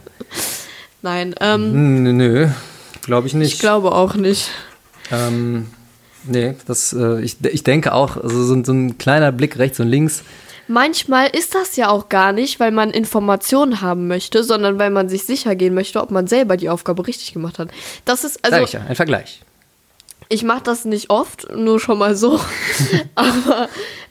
[1.02, 2.48] Nein, ähm, Nö, nö
[3.02, 3.54] glaube ich nicht.
[3.54, 4.50] ich glaube auch nicht.
[5.12, 5.68] Ähm,
[6.24, 9.88] nee, das, äh, ich, ich denke auch, also so, so ein kleiner Blick rechts und
[9.88, 10.24] links.
[10.68, 15.08] Manchmal ist das ja auch gar nicht, weil man Informationen haben möchte, sondern weil man
[15.08, 17.68] sich sicher gehen möchte, ob man selber die Aufgabe richtig gemacht hat.
[18.04, 19.40] Das ist, also ich ja, ein Vergleich.
[20.28, 22.40] ich mache das nicht oft, nur schon mal so.
[23.14, 23.68] Aber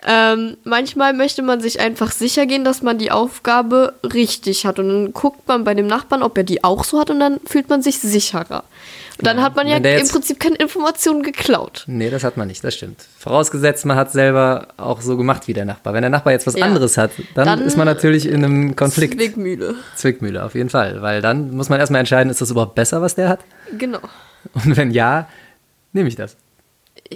[0.08, 4.80] ähm, manchmal möchte man sich einfach sicher gehen, dass man die Aufgabe richtig hat.
[4.80, 7.40] Und dann guckt man bei dem Nachbarn, ob er die auch so hat und dann
[7.46, 8.64] fühlt man sich sicherer.
[9.20, 11.86] Dann Ja, hat man ja im Prinzip keine Informationen geklaut.
[11.88, 13.06] Nee, das hat man nicht, das stimmt.
[13.18, 15.94] Vorausgesetzt, man hat selber auch so gemacht wie der Nachbar.
[15.94, 16.66] Wenn der Nachbar jetzt was Ja.
[16.66, 19.14] anderes hat, dann, Dann ist man natürlich in einem Konflikt.
[19.16, 19.76] Zwickmühle.
[19.96, 21.02] Zwickmühle, auf jeden Fall.
[21.02, 23.40] Weil dann muss man erstmal entscheiden, ist das überhaupt besser, was der hat?
[23.78, 24.00] Genau.
[24.54, 25.28] Und wenn ja,
[25.94, 26.36] nehme ich das.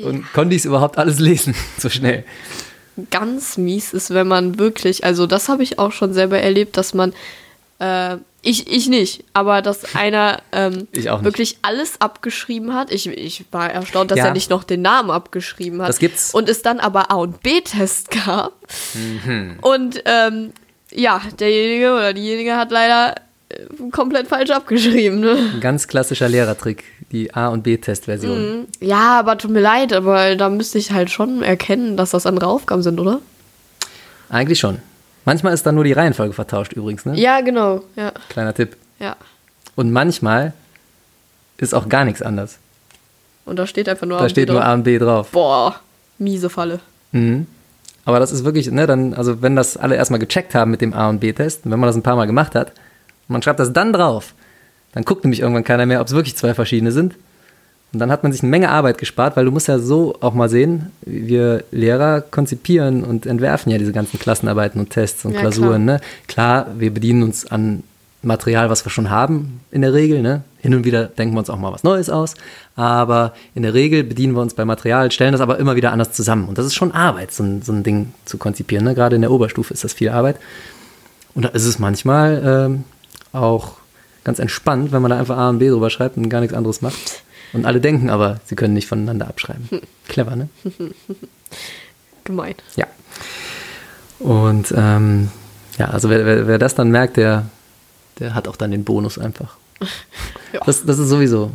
[0.04, 2.24] Und konnte ich es überhaupt alles lesen, so schnell?
[3.12, 6.94] ganz mies ist, wenn man wirklich, also das habe ich auch schon selber erlebt, dass
[6.94, 7.14] man,
[7.80, 12.92] äh, ich, ich nicht, aber dass einer ähm, wirklich alles abgeschrieben hat.
[12.92, 14.26] Ich, ich war erstaunt, dass Ja.
[14.28, 15.90] er nicht noch den Namen abgeschrieben hat.
[15.90, 16.34] Das gibt's.
[16.34, 18.54] Und es dann aber A- und B-Test gab.
[18.94, 19.58] Mhm.
[19.62, 20.54] Und ähm,
[20.92, 23.16] ja, derjenige oder diejenige hat leider
[23.50, 25.20] äh, komplett falsch abgeschrieben.
[25.20, 25.38] Ne?
[25.56, 28.68] Ein ganz klassischer Lehrertrick, die A- und B-Test-Version.
[28.80, 32.48] Ja, aber tut mir leid, aber da müsste ich halt schon erkennen, dass das andere
[32.48, 33.20] Aufgaben sind, oder?
[34.30, 34.80] Eigentlich schon.
[35.30, 37.16] Manchmal ist dann nur die Reihenfolge vertauscht übrigens, ne?
[37.16, 37.84] Ja, genau.
[37.96, 38.76] Ja, Kleiner Tipp.
[39.00, 39.16] ja.
[39.76, 40.54] Und manchmal
[41.58, 42.58] ist auch gar nichts anders.
[43.46, 44.70] Und da steht einfach nur Da A und steht B nur drauf.
[44.70, 45.30] A und B drauf.
[45.32, 45.76] Boah,
[46.18, 46.80] miese Falle.
[47.12, 47.46] Mhm.
[48.06, 50.96] Aber das ist wirklich, ne, dann, also wenn das alle erstmal gecheckt haben mit dem
[50.96, 53.60] A- und B-Test, und wenn man das ein paar Mal gemacht hat, und man schreibt
[53.60, 54.34] das dann drauf,
[54.94, 57.14] dann guckt nämlich irgendwann keiner mehr, ob es wirklich zwei verschiedene sind.
[57.92, 60.34] Und dann hat man sich eine Menge Arbeit gespart, weil du musst ja so auch
[60.34, 65.40] mal sehen, wir Lehrer konzipieren und entwerfen ja diese ganzen Klassenarbeiten und Tests und Ja,
[65.40, 65.86] Klausuren.
[65.86, 66.00] Ne?
[66.28, 67.84] Klar, wir bedienen uns an
[68.22, 70.22] Material, was wir schon haben in der Regel.
[70.22, 70.44] Ne?
[70.60, 72.36] Hin und wieder denken wir uns auch mal was Neues aus.
[72.76, 76.12] Aber in der Regel bedienen wir uns bei Material, stellen das aber immer wieder anders
[76.12, 76.48] zusammen.
[76.48, 78.86] Und das ist schon Arbeit, so ein, so ein Ding zu konzipieren.
[78.86, 78.94] Ne?
[78.94, 80.36] Gerade in der Oberstufe ist das viel Arbeit.
[81.34, 82.84] Und da ist es manchmal ähm,
[83.32, 83.78] auch
[84.24, 86.82] ganz entspannt, wenn man da einfach A und B drüber schreibt und gar nichts anderes
[86.82, 87.24] macht.
[87.54, 89.70] Und alle denken aber, sie können nicht voneinander abschreiben.
[90.08, 90.50] Clever, ne?
[92.24, 92.56] Gemein.
[92.76, 92.88] Ja.
[94.20, 95.30] Und ähm,
[95.78, 97.46] ja, also wer, wer, wer das dann merkt, der,
[98.20, 99.58] der hat auch dann den Bonus einfach.
[100.52, 100.62] Ja.
[100.66, 101.52] Das, das ist sowieso,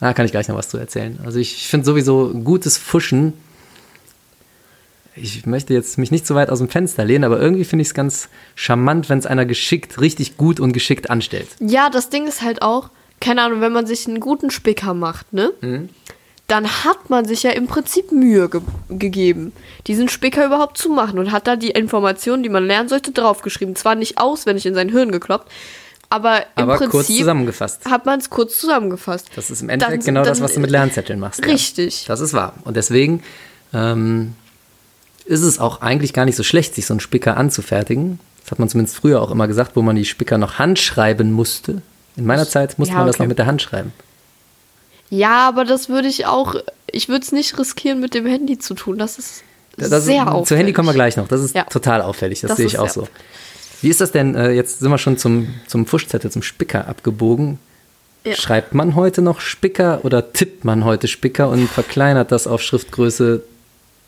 [0.00, 1.18] da kann ich gleich noch was zu erzählen.
[1.22, 3.34] Also ich finde sowieso gutes Fuschen,
[5.22, 7.88] ich möchte jetzt mich nicht so weit aus dem Fenster lehnen, aber irgendwie finde ich
[7.88, 11.48] es ganz charmant, wenn es einer geschickt, richtig gut und geschickt anstellt.
[11.60, 15.32] Ja, das Ding ist halt auch, keine Ahnung, wenn man sich einen guten Spicker macht,
[15.32, 15.52] ne?
[15.60, 15.88] Mhm.
[16.46, 19.52] Dann hat man sich ja im Prinzip Mühe ge gegeben,
[19.86, 23.76] diesen Spicker überhaupt zu machen und hat da die Informationen, die man lernen sollte, draufgeschrieben.
[23.76, 25.52] Zwar nicht auswendig in sein Hirn gekloppt,
[26.08, 27.84] aber im Aber Prinzip kurz zusammengefasst.
[27.84, 29.28] hat man es kurz zusammengefasst.
[29.36, 31.44] Das ist im Endeffekt Dann- genau das, dann- was du mit Lernzetteln machst.
[31.44, 32.02] Richtig.
[32.04, 32.08] Ja.
[32.08, 32.54] Das ist wahr.
[32.64, 33.22] Und deswegen
[33.74, 34.32] ähm,
[35.26, 38.20] ist es auch eigentlich gar nicht so schlecht, sich so einen Spicker anzufertigen.
[38.42, 41.82] Das hat man zumindest früher auch immer gesagt, wo man die Spicker noch handschreiben musste.
[42.18, 43.22] In meiner Zeit musste Ja, man das okay.
[43.24, 43.92] noch mit der Hand schreiben.
[45.10, 46.54] Ja, aber das würde ich auch,
[46.90, 48.98] ich würde es nicht riskieren, mit dem Handy zu tun.
[48.98, 49.42] Das ist
[49.76, 50.48] Das ist, sehr auffällig.
[50.48, 51.28] Zu Handy kommen wir gleich noch.
[51.28, 51.64] Das ist Ja.
[51.64, 52.40] total auffällig.
[52.40, 53.08] Das, Das sehe ich ist auch so.
[53.80, 54.34] Wie ist das denn?
[54.34, 57.58] Äh, jetzt sind wir schon zum, zum Fuschzettel, zum Spicker abgebogen.
[58.24, 58.34] Ja.
[58.34, 63.42] Schreibt man heute noch Spicker oder tippt man heute Spicker und verkleinert das auf Schriftgröße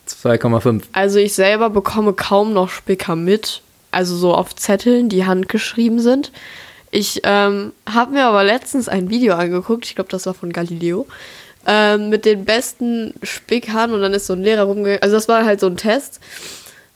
[0.09, 0.83] 2,5?
[0.93, 6.33] Also ich selber bekomme kaum noch Spicker mit, also so auf Zetteln, die handgeschrieben sind.
[6.91, 11.07] Ich ähm, habe mir aber letztens ein Video angeguckt, ich glaube, das war von Galileo,
[11.67, 15.45] ähm, mit den besten Spickern und dann ist so ein Lehrer rumgegangen, also das war
[15.45, 16.19] halt so ein Test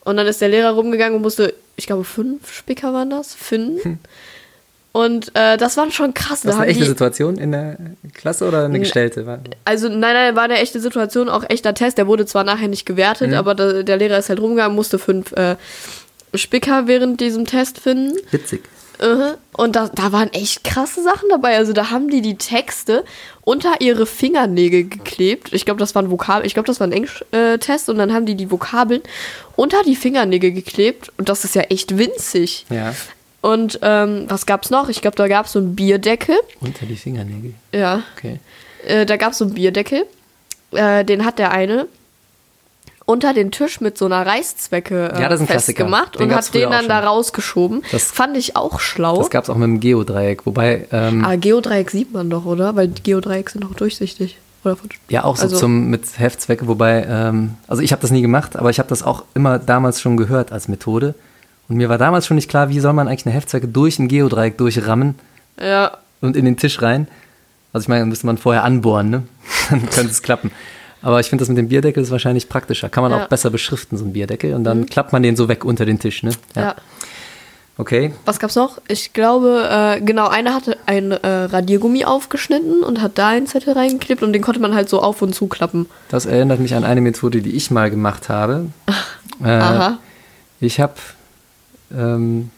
[0.05, 3.99] und dann ist der Lehrer rumgegangen und musste, ich glaube, fünf Spicker waren das, finden.
[4.93, 6.43] Und äh, das waren schon krass.
[6.43, 7.77] Das Da war eine echte die, Situation in der
[8.15, 9.27] Klasse oder eine gestellte?
[9.27, 11.99] War- also nein, nein, war eine echte Situation, auch echter Test.
[11.99, 13.35] Der wurde zwar nachher nicht gewertet, Mhm.
[13.35, 15.57] aber da, der Lehrer ist halt rumgegangen, musste fünf äh,
[16.35, 18.17] Spicker während diesem Test finden.
[18.31, 18.63] Witzig.
[19.01, 19.35] Mhm.
[19.57, 21.57] Und da, da waren echt krasse Sachen dabei.
[21.57, 23.05] Also da haben die die Texte
[23.43, 25.53] unter ihre Fingernägel geklebt.
[25.53, 27.89] Ich glaube, das war ein Vokabel, ich glaube, das war ein Englisch-Test.
[27.89, 29.03] Und dann haben die die Vokabeln
[29.57, 31.13] unter die Fingernägel geklebt.
[31.19, 32.67] Und das ist ja echt winzig.
[32.71, 32.95] Ja.
[33.41, 34.89] Und ähm, was gab's noch?
[34.89, 36.37] Ich glaube, da gab's so einen Bierdeckel.
[36.61, 37.55] Unter die Fingernägel.
[37.73, 38.39] Ja, Okay.
[38.87, 40.07] äh, da gab's so einen Bierdeckel.
[40.73, 41.87] Äh, den hat der eine
[43.07, 46.89] unter den Tisch mit so einer Reißzwecke äh, Ja, festgemacht Den und hat den dann
[46.89, 47.83] da rausgeschoben.
[47.93, 49.19] Das- fand ich auch schlau.
[49.19, 52.77] Das gab es auch mit dem Geodreieck, wobei ähm, Ah, Geodreieck sieht man doch, oder?
[52.77, 54.39] Weil Geodreieck sind auch durchsichtig.
[54.65, 58.11] Oder von- ja auch so also- zum mit Heftzwecke, wobei ähm, also ich habe das
[58.11, 61.15] nie gemacht, aber ich habe das auch immer damals schon gehört als Methode
[61.69, 64.09] und mir war damals schon nicht klar, wie soll man eigentlich eine Heftzwecke durch ein
[64.09, 65.17] Geodreieck durchrammen
[65.61, 67.09] Ja, und in den Tisch rein.
[67.75, 69.23] Also ich meine, dann müsste man vorher anbohren, ne?
[69.69, 70.51] Dann könnte es klappen.
[71.05, 72.89] Aber ich finde das mit dem Bierdeckel ist wahrscheinlich praktischer.
[72.89, 73.19] Kann man Ja.
[73.19, 73.25] Mhm.
[73.25, 74.55] auch besser beschriften, so ein Bierdeckel.
[74.55, 76.33] Und dann klappt man den so weg unter den Tisch, ne?
[76.57, 76.75] ja.
[77.77, 78.13] Okay.
[78.25, 78.81] Was gab's noch?
[78.87, 83.75] Ich glaube, äh, genau, einer hatte ein äh, Radiergummi aufgeschnitten und hat da einen Zettel
[83.75, 85.87] reingeklebt und den konnte man halt so auf und zuklappen.
[86.09, 88.67] Das erinnert mich an eine Methode, die ich mal gemacht habe.
[89.43, 89.99] Äh, Aha.
[90.61, 90.95] Ich habe
[91.93, 92.51] ähm,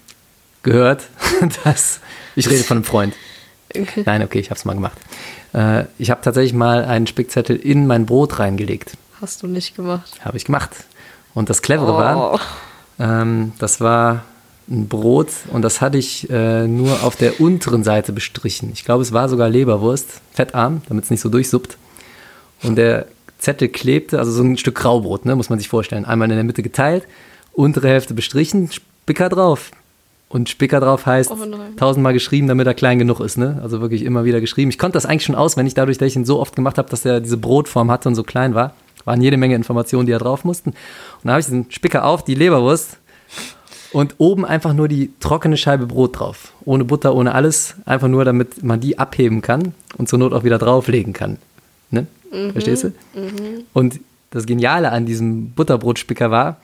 [0.62, 1.04] gehört,
[1.64, 2.00] dass.
[2.36, 3.14] Ich rede von einem Freund.
[4.04, 4.98] Nein, okay, ich habe es mal gemacht.
[5.56, 8.92] Äh, ich habe tatsächlich mal einen Spickzettel in mein Brot reingelegt.
[9.20, 10.24] Hast du nicht gemacht.
[10.24, 10.70] Habe ich gemacht.
[11.34, 12.38] Und das Clevere war, Oh.
[12.98, 14.22] ähm, das war
[14.68, 18.70] ein Brot und das hatte ich äh, nur auf der unteren Seite bestrichen.
[18.72, 21.76] Ich glaube, es war sogar Leberwurst, fettarm, damit es nicht so durchsuppt.
[22.62, 23.06] Und der
[23.38, 26.04] Zettel klebte, also so ein Stück Graubrot, ne, muss man sich vorstellen.
[26.04, 27.06] Einmal in der Mitte geteilt,
[27.52, 29.70] untere Hälfte bestrichen, Spicker drauf.
[30.36, 31.36] Und Spicker drauf heißt Oh
[31.78, 33.38] tausendmal geschrieben, damit er klein genug ist.
[33.38, 33.58] Ne?
[33.62, 34.68] Also wirklich immer wieder geschrieben.
[34.68, 37.06] Ich konnte das eigentlich schon auswendig, dadurch, dass ich ihn so oft gemacht habe, dass
[37.06, 38.74] er diese Brotform hatte und so klein war.
[39.06, 40.70] Waren jede Menge Informationen, die da drauf mussten.
[40.70, 40.76] Und
[41.22, 42.98] dann habe ich diesen Spicker auf, die Leberwurst
[43.92, 46.52] und oben einfach nur die trockene Scheibe Brot drauf.
[46.66, 47.76] Ohne Butter, ohne alles.
[47.86, 51.38] Einfach nur, damit man die abheben kann und zur Not auch wieder drauflegen kann.
[51.90, 52.06] Ne?
[52.52, 52.92] Verstehst du?
[53.72, 56.58] Und das Geniale an diesem Butterbrotspicker war,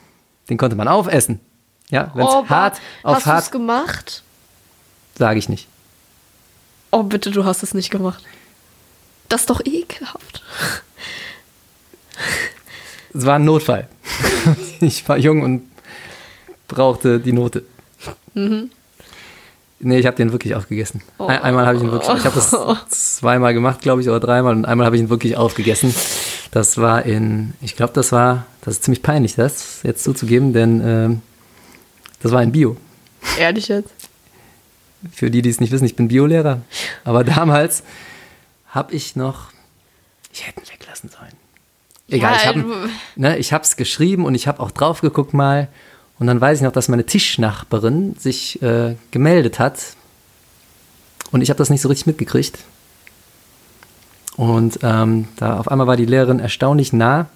[0.50, 1.40] den konnte man aufessen.
[1.90, 4.22] Ja, wenn es oh, hart auf hast hart, gemacht?
[5.18, 5.68] sage ich nicht.
[6.90, 8.22] Oh, bitte, du hast es nicht gemacht.
[9.28, 10.42] Das ist doch ekelhaft.
[13.14, 13.88] Es war ein Notfall.
[14.80, 15.70] ich war jung und
[16.68, 17.64] brauchte die Note.
[19.84, 21.02] Nee, ich habe den wirklich aufgegessen.
[21.18, 22.54] Ein, einmal habe ich ihn wirklich, ich habe das
[22.88, 25.94] zweimal gemacht, glaube ich, oder dreimal und einmal habe ich ihn wirklich aufgegessen.
[26.52, 30.82] Das war in, ich glaube, das war, das ist ziemlich peinlich, das jetzt zuzugeben, denn
[30.84, 31.22] ähm,
[32.22, 32.76] das war in Bio.
[33.38, 33.90] Ehrlich jetzt?
[35.12, 36.60] Für die, die es nicht wissen, ich bin Biolehrer.
[37.04, 37.82] Aber damals
[38.68, 39.50] habe ich noch,
[40.32, 41.32] ich hätte ihn weglassen sollen.
[42.08, 42.88] Egal, Ja, ich habe du-
[43.20, 45.68] ne, ich es geschrieben und ich habe auch drauf geguckt mal.
[46.18, 49.80] Und dann weiß ich noch, dass meine Tischnachbarin sich äh, gemeldet hat.
[51.32, 52.58] Und ich habe das nicht so richtig mitgekriegt.
[54.36, 57.26] Und ähm, da auf einmal war die Lehrerin erstaunlich nah.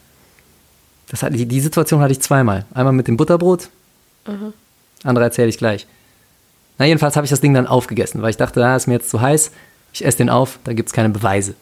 [1.09, 2.65] Das hat, die, die Situation hatte ich zweimal.
[2.75, 3.69] Einmal mit dem Butterbrot,
[5.07, 5.87] andere erzähle ich gleich.
[6.79, 9.11] Na, jedenfalls habe ich das Ding dann aufgegessen, weil ich dachte, da ist mir jetzt
[9.11, 9.51] zu heiß.
[9.93, 11.55] Ich esse den auf, da gibt es keine Beweise.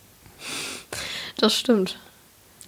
[1.37, 1.99] Das stimmt.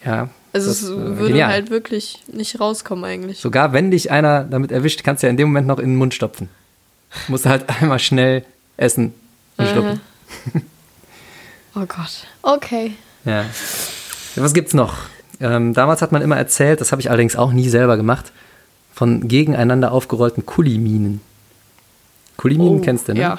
[0.04, 0.28] Ja.
[0.52, 1.50] Also das, es äh, würde genial.
[1.50, 3.40] halt wirklich nicht rauskommen eigentlich.
[3.40, 5.96] Sogar wenn dich einer damit erwischt, kannst du ja in dem Moment noch in den
[5.96, 6.48] Mund stopfen.
[7.28, 8.44] Musst du halt einmal schnell
[8.76, 9.12] essen
[9.56, 10.00] und schlucken.
[11.74, 12.26] Oh Gott.
[12.42, 12.92] Okay.
[13.24, 13.44] Ja.
[14.36, 14.94] Was gibt's noch?
[15.40, 18.32] Ähm, damals hat man immer erzählt, das habe ich allerdings auch nie selber gemacht,
[18.96, 21.20] von gegeneinander aufgerollten Kuliminen.
[22.38, 23.20] Kuliminen kennst du, ne?
[23.20, 23.38] Oh, Ja.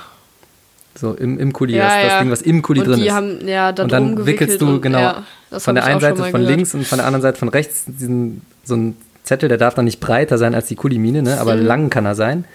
[0.95, 2.19] So im, im Kuli, Ja, das, das ja.
[2.21, 3.11] Ding, was im Kuli und drin ist.
[3.11, 5.15] haben ja da und dann wickelst du und, genau
[5.51, 6.47] von der einen Seite von gehört.
[6.47, 9.85] links und von der anderen Seite von rechts diesen, so ein Zettel, der darf dann
[9.85, 11.33] nicht breiter sein als die Kulimine, ne?
[11.35, 11.39] Mhm.
[11.39, 12.45] aber lang kann er sein.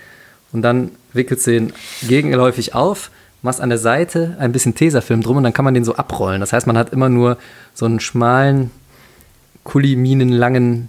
[0.52, 1.72] Und dann wickelst du den
[2.08, 3.10] gegenläufig auf,
[3.42, 6.40] machst an der Seite ein bisschen Tesafilm drum und dann kann man den so abrollen.
[6.40, 7.36] Das heißt, man hat immer nur
[7.74, 8.70] so einen schmalen,
[9.64, 10.88] kuliminenlangen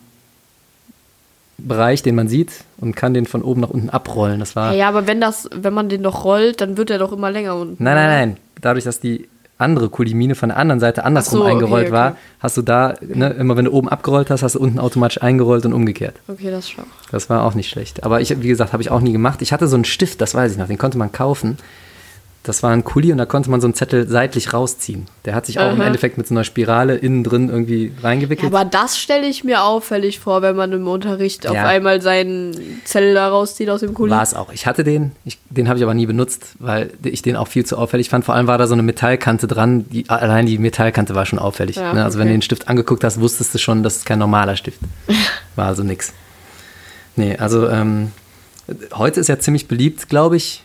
[1.67, 4.39] Bereich, den man sieht und kann den von oben nach unten abrollen.
[4.39, 7.11] Das war Ja, aber wenn das, wenn man den doch rollt, dann wird er doch
[7.11, 7.79] immer länger und.
[7.79, 8.37] Nein, nein, nein.
[8.61, 11.93] Dadurch, dass die andere Kulimine von der anderen Seite andersrum so, okay, eingerollt okay.
[11.93, 15.21] war, hast du da, ne, immer wenn du oben abgerollt hast, hast du unten automatisch
[15.21, 16.15] eingerollt und umgekehrt.
[16.27, 16.85] Okay, das schon.
[17.11, 18.03] Das war auch nicht schlecht.
[18.03, 19.41] Aber ich, wie gesagt, habe ich auch nie gemacht.
[19.41, 21.57] Ich hatte so einen Stift, das weiß ich noch, den konnte man kaufen.
[22.43, 25.05] Das war ein Kuli und da konnte man so einen Zettel seitlich rausziehen.
[25.23, 25.87] Der hat sich auch im Aha.
[25.87, 28.53] Endeffekt mit so einer Spirale innen drin irgendwie reingewickelt.
[28.53, 31.65] Aber das stelle ich mir auffällig vor, wenn man im Unterricht auf Ja.
[31.67, 34.11] einmal seinen Zettel da rauszieht aus dem Kuli.
[34.11, 34.51] War es auch.
[34.51, 37.65] Ich hatte den, ich, den habe ich aber nie benutzt, weil ich den auch viel
[37.65, 38.25] zu auffällig fand.
[38.25, 39.85] Vor allem war da so eine Metallkante dran.
[39.89, 41.77] Die, allein die Metallkante war schon auffällig.
[41.77, 42.03] Ja, ne?
[42.03, 42.33] Also wenn okay.
[42.33, 44.79] du den Stift angeguckt hast, wusstest du schon, das ist kein normaler Stift.
[45.55, 46.11] War also nix.
[47.15, 48.11] Nee, also ähm,
[48.93, 50.62] heute ist ja ziemlich beliebt, glaube ich.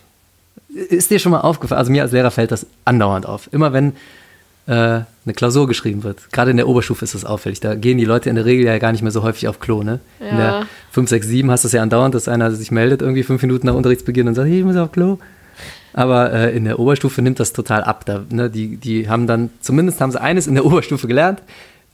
[0.75, 1.79] Ist dir schon mal aufgefallen?
[1.79, 3.49] Also mir als Lehrer fällt das andauernd auf.
[3.53, 3.95] Immer wenn
[4.67, 7.61] äh, eine Klausur geschrieben wird, gerade in der Oberstufe ist das auffällig.
[7.61, 9.83] Da gehen die Leute in der Regel ja gar nicht mehr so häufig auf Klo.
[9.83, 10.01] Ne?
[10.21, 10.67] In der Ja.
[10.93, 13.67] 5, 6, 7 hast du es ja andauernd, dass einer sich meldet, irgendwie fünf Minuten
[13.67, 15.19] nach Unterrichtsbeginn und sagt, ich muss auf Klo.
[15.95, 18.05] Aber äh, in der Oberstufe nimmt das total ab.
[18.05, 21.43] Da, ne, die, die haben dann, zumindest haben sie eines in der Oberstufe gelernt,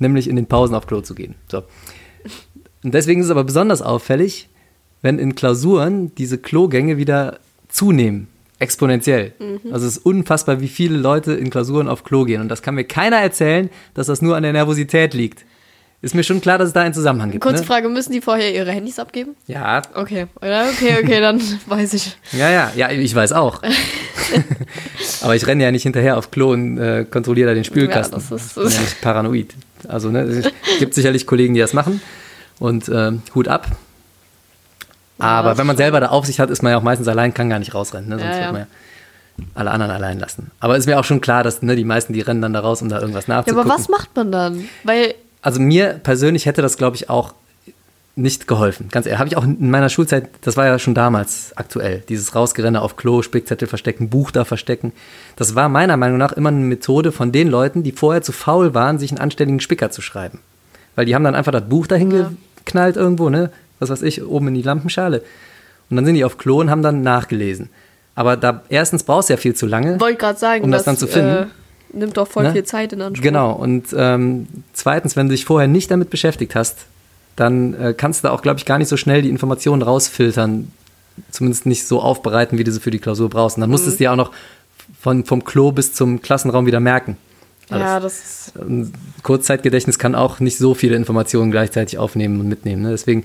[0.00, 1.37] nämlich in den Pausen auf Klo zu gehen.
[1.48, 1.62] So.
[2.82, 4.48] Und deswegen ist es aber besonders auffällig,
[5.00, 8.28] wenn in Klausuren diese Klogänge wieder zunehmen.
[8.59, 9.33] Exponentiell.
[9.73, 12.40] Also es ist unfassbar, wie viele Leute in Klausuren auf Klo gehen.
[12.40, 15.45] Und das kann mir keiner erzählen, dass das nur an der Nervosität liegt.
[16.03, 17.43] Ist mir schon klar, dass es da einen Zusammenhang gibt.
[17.43, 17.67] Kurze Ne?
[17.67, 19.37] Frage, müssen die vorher ihre Handys abgeben?
[19.47, 20.67] Ja, Okay, oder?
[20.71, 22.14] Okay, okay, dann weiß ich.
[22.33, 23.62] Ja, ja, ja, ich weiß auch.
[25.23, 28.19] Aber ich renne ja nicht hinterher auf Klo und äh, kontrolliere da den Spülkasten.
[28.21, 29.55] Ja, das ist- ich bin ja nicht paranoid.
[29.88, 32.01] Also, ne, es gibt sicherlich Kollegen, die das machen.
[32.59, 33.67] Und ähm, Hut ab.
[35.18, 37.59] Aber wenn man selber da Aufsicht hat, ist man ja auch meistens allein, kann gar
[37.59, 38.09] nicht rausrennen.
[38.09, 38.18] Ne?
[38.18, 38.42] Sonst Ja, ja.
[38.46, 38.66] wird man ja
[39.55, 40.50] alle anderen allein lassen.
[40.61, 42.83] Aber ist mir auch schon klar, dass ne, die meisten, die rennen dann da raus,
[42.83, 43.68] um da irgendwas Ja, nachzugucken.
[43.70, 44.64] aber was macht man dann?
[44.85, 47.35] Weil, Also mir persönlich hätte das, glaube ich, auch
[48.16, 48.88] nicht geholfen.
[48.92, 52.37] Ganz ehrlich, habe ich auch in meiner Schulzeit, das war ja schon damals aktuell, dieses
[52.37, 54.92] Rausgerenne auf Klo, Spickzettel verstecken, Buch da verstecken.
[55.35, 58.72] Das war meiner Meinung nach immer eine Methode von den Leuten, die vorher zu faul
[58.72, 60.38] waren, sich einen anständigen Spicker zu schreiben.
[60.94, 62.31] Weil die haben dann einfach das Buch dahin Ja.
[62.64, 63.50] geknallt irgendwo, ne?
[63.78, 65.22] Was weiß ich, oben in die Lampenschale.
[65.90, 67.68] Und dann sind die auf Klo und haben dann nachgelesen.
[68.14, 70.00] Aber da erstens brauchst du ja viel zu lange.
[70.00, 71.28] wollte gerade sagen, Um das dann zu finden.
[71.30, 71.46] Äh,
[71.92, 72.52] nimmt doch voll Ne?
[72.52, 73.22] viel Zeit in Anspruch.
[73.22, 76.87] Genau, und ähm, zweitens, wenn du dich vorher nicht damit beschäftigt hast,
[77.37, 80.70] dann äh, kannst du auch, glaube ich, gar nicht so schnell die Informationen rausfiltern,
[81.30, 83.56] zumindest nicht so aufbereiten, wie du sie für die Klausur brauchst.
[83.56, 84.30] Und dann musst du es dir auch noch
[85.00, 87.16] von, vom Klo bis zum Klassenraum wieder merken.
[87.70, 88.52] Ja, das ist.
[88.58, 92.82] Ein Kurzzeitgedächtnis kann auch nicht so viele Informationen gleichzeitig aufnehmen und mitnehmen.
[92.82, 92.90] Ne?
[92.90, 93.24] Deswegen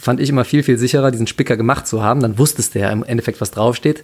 [0.00, 2.20] fand ich immer viel, viel sicherer, diesen Spicker gemacht zu haben.
[2.20, 4.02] Dann wusstest du ja im Endeffekt, was draufsteht.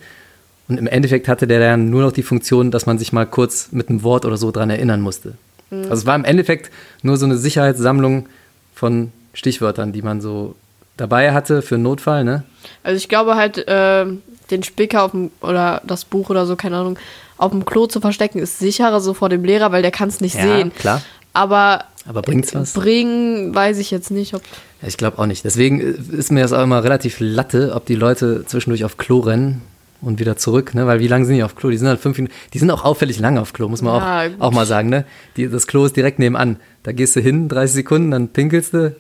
[0.69, 3.69] Und im Endeffekt hatte der dann nur noch die Funktion, dass man sich mal kurz
[3.73, 5.35] mit einem Wort oder so dran erinnern musste.
[5.71, 6.71] Also es war im Endeffekt
[7.03, 8.29] nur so eine Sicherheitssammlung
[8.75, 10.55] von Stichwörtern, die man so
[10.97, 12.25] dabei hatte für einen Notfall.
[12.25, 12.45] Ne?
[12.83, 14.07] Also ich glaube halt, äh,
[14.51, 16.99] den Spicker auf dem, oder das Buch oder so, keine Ahnung,
[17.37, 20.21] auf dem Klo zu verstecken, ist sicherer so vor dem Lehrer, weil der kann es
[20.21, 20.73] nicht Ja, sehen.
[20.75, 21.03] klar.
[21.33, 22.73] Aber Aber bringt's was?
[22.73, 24.43] bringen, weiß ich jetzt nicht, ob.
[24.83, 25.45] Ja, ich glaube auch nicht.
[25.45, 29.21] Deswegen äh, ist mir das auch immer relativ latte, ob die Leute zwischendurch auf Klo
[29.21, 29.63] rennen
[30.03, 30.87] und wieder zurück, ne?
[30.87, 31.71] Weil wie lange sind die auf Klo?
[31.71, 32.35] Die sind halt fünf Minuten.
[32.53, 34.41] Die sind auch auffällig lang auf Klo, muss man Ja, auch, gut.
[34.41, 35.05] auch mal sagen, ne?
[35.37, 36.57] Die, das Klo ist direkt nebenan.
[36.85, 38.95] Da gehst du hin, 30 Sekunden, dann pinkelst du.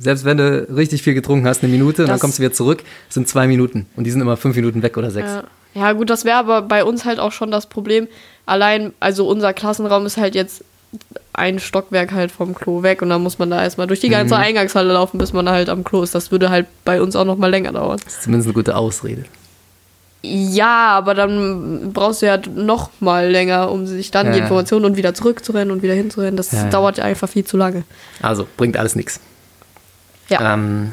[0.00, 2.20] Selbst wenn du richtig viel getrunken hast, eine Minute, und dann Mhm.
[2.20, 3.86] Kommst du wieder zurück, sind zwei Minuten.
[3.94, 5.28] Und die sind immer fünf Minuten weg oder sechs.
[5.30, 5.44] Ja.
[5.74, 8.08] ja, gut, das wäre aber bei uns halt auch schon das Problem.
[8.46, 10.64] Allein, also unser Klassenraum ist halt jetzt
[11.32, 14.34] ein Stockwerk halt vom Klo weg und dann muss man da erstmal durch die ganze
[14.34, 14.40] Mhm.
[14.40, 16.14] Eingangshalle laufen, bis man halt am Klo ist.
[16.14, 18.00] Das würde halt bei uns auch noch mal länger dauern.
[18.04, 19.24] Das ist zumindest eine gute Ausrede.
[20.22, 24.38] Ja, aber dann brauchst du ja noch mal länger, um sich dann Ja, die.
[24.40, 26.36] Informationen und wieder zurückzurennen und wieder hinzurennen.
[26.36, 26.70] Das Ja, ja.
[26.70, 27.84] dauert ja einfach viel zu lange.
[28.20, 29.20] Also, bringt alles nichts.
[30.28, 30.54] Ja.
[30.54, 30.92] Ähm,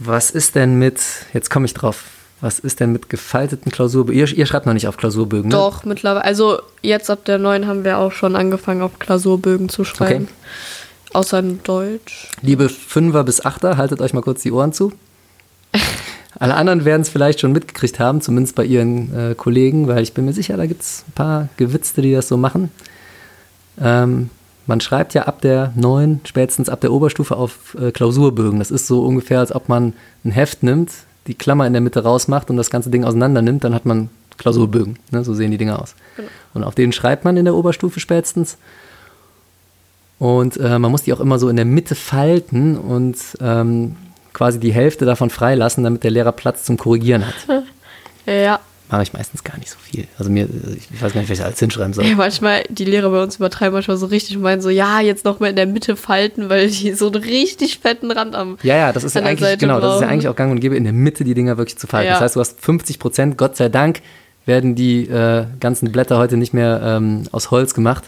[0.00, 1.00] was ist denn mit,
[1.32, 2.02] jetzt komme ich drauf,
[2.42, 4.18] was ist denn mit gefalteten Klausurbögen?
[4.18, 5.54] Ihr, ihr schreibt noch nicht auf Klausurbögen, ne?
[5.54, 6.24] Doch, mittlerweile.
[6.24, 10.26] Also jetzt ab der neuen haben wir auch schon angefangen, auf Klausurbögen zu schreiben.
[11.12, 12.28] Außer in Deutsch.
[12.40, 14.92] Liebe Fünfer bis Achter, haltet euch mal kurz die Ohren zu.
[16.38, 20.12] Alle anderen werden es vielleicht schon mitgekriegt haben, zumindest bei ihren äh, Kollegen, weil ich
[20.12, 22.72] bin mir sicher, da gibt es ein paar Gewitzte, die das so machen.
[23.80, 24.30] Ähm,
[24.66, 28.58] man schreibt ja ab der 9, spätestens ab der Oberstufe auf äh, Klausurbögen.
[28.58, 29.92] Das ist so ungefähr, als ob man
[30.24, 30.90] ein Heft nimmt,
[31.26, 34.10] die Klammer in der Mitte rausmacht und das ganze Ding auseinander nimmt, dann hat man
[34.38, 34.98] Klausurbögen.
[35.10, 35.24] Ne?
[35.24, 35.94] So sehen die Dinge aus.
[36.54, 38.56] Und auf denen schreibt man in der Oberstufe spätestens.
[40.18, 43.96] Und äh, man muss die auch immer so in der Mitte falten und ähm,
[44.32, 47.34] quasi die Hälfte davon freilassen, damit der Lehrer Platz zum Korrigieren hat.
[48.24, 48.60] Ja.
[48.92, 50.06] Mache ich meistens gar nicht so viel.
[50.18, 52.04] Also mir, ich weiß gar nicht, was ich alles hinschreiben soll.
[52.04, 55.24] Ja, manchmal, die Lehrer bei uns übertreiben manchmal so richtig und meinen so, ja, jetzt
[55.24, 58.58] noch mal in der Mitte falten, weil die so einen richtig fetten Rand am.
[58.62, 60.12] Ja, ja, das ist ja eigentlich, Seite genau, das ist ja brauchen.
[60.12, 62.08] eigentlich auch gang und gäbe, in der Mitte die Dinger wirklich zu falten.
[62.08, 62.12] Ja.
[62.16, 64.02] Das heißt, du hast 50 Prozent, Gott sei Dank,
[64.44, 68.04] werden die äh, ganzen Blätter heute nicht mehr ähm, aus Holz gemacht.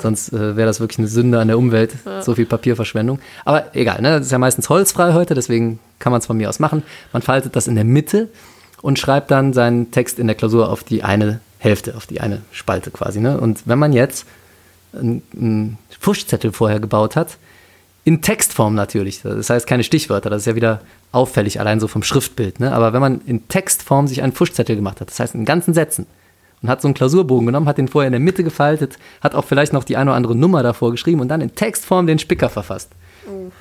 [0.00, 3.18] Sonst äh, wäre das wirklich eine Sünde an der Umwelt, so viel Papierverschwendung.
[3.44, 4.12] Aber egal, ne?
[4.12, 6.82] das ist ja meistens holzfrei heute, deswegen kann man es von mir aus machen.
[7.12, 8.28] Man faltet das in der Mitte
[8.84, 12.42] und schreibt dann seinen Text in der Klausur auf die eine Hälfte, auf die eine
[12.52, 13.18] Spalte quasi.
[13.18, 13.40] Ne?
[13.40, 14.26] Und wenn man jetzt
[14.92, 17.38] einen, einen Fuschzettel vorher gebaut hat,
[18.04, 20.82] in Textform natürlich, das heißt keine Stichwörter, das ist ja wieder
[21.12, 22.60] auffällig, allein so vom Schriftbild.
[22.60, 22.74] Ne?
[22.74, 26.06] Aber wenn man in Textform sich einen Fuschzettel gemacht hat, das heißt in ganzen Sätzen,
[26.60, 29.46] und hat so einen Klausurbogen genommen, hat den vorher in der Mitte gefaltet, hat auch
[29.46, 32.50] vielleicht noch die eine oder andere Nummer davor geschrieben und dann in Textform den Spicker
[32.50, 32.90] verfasst,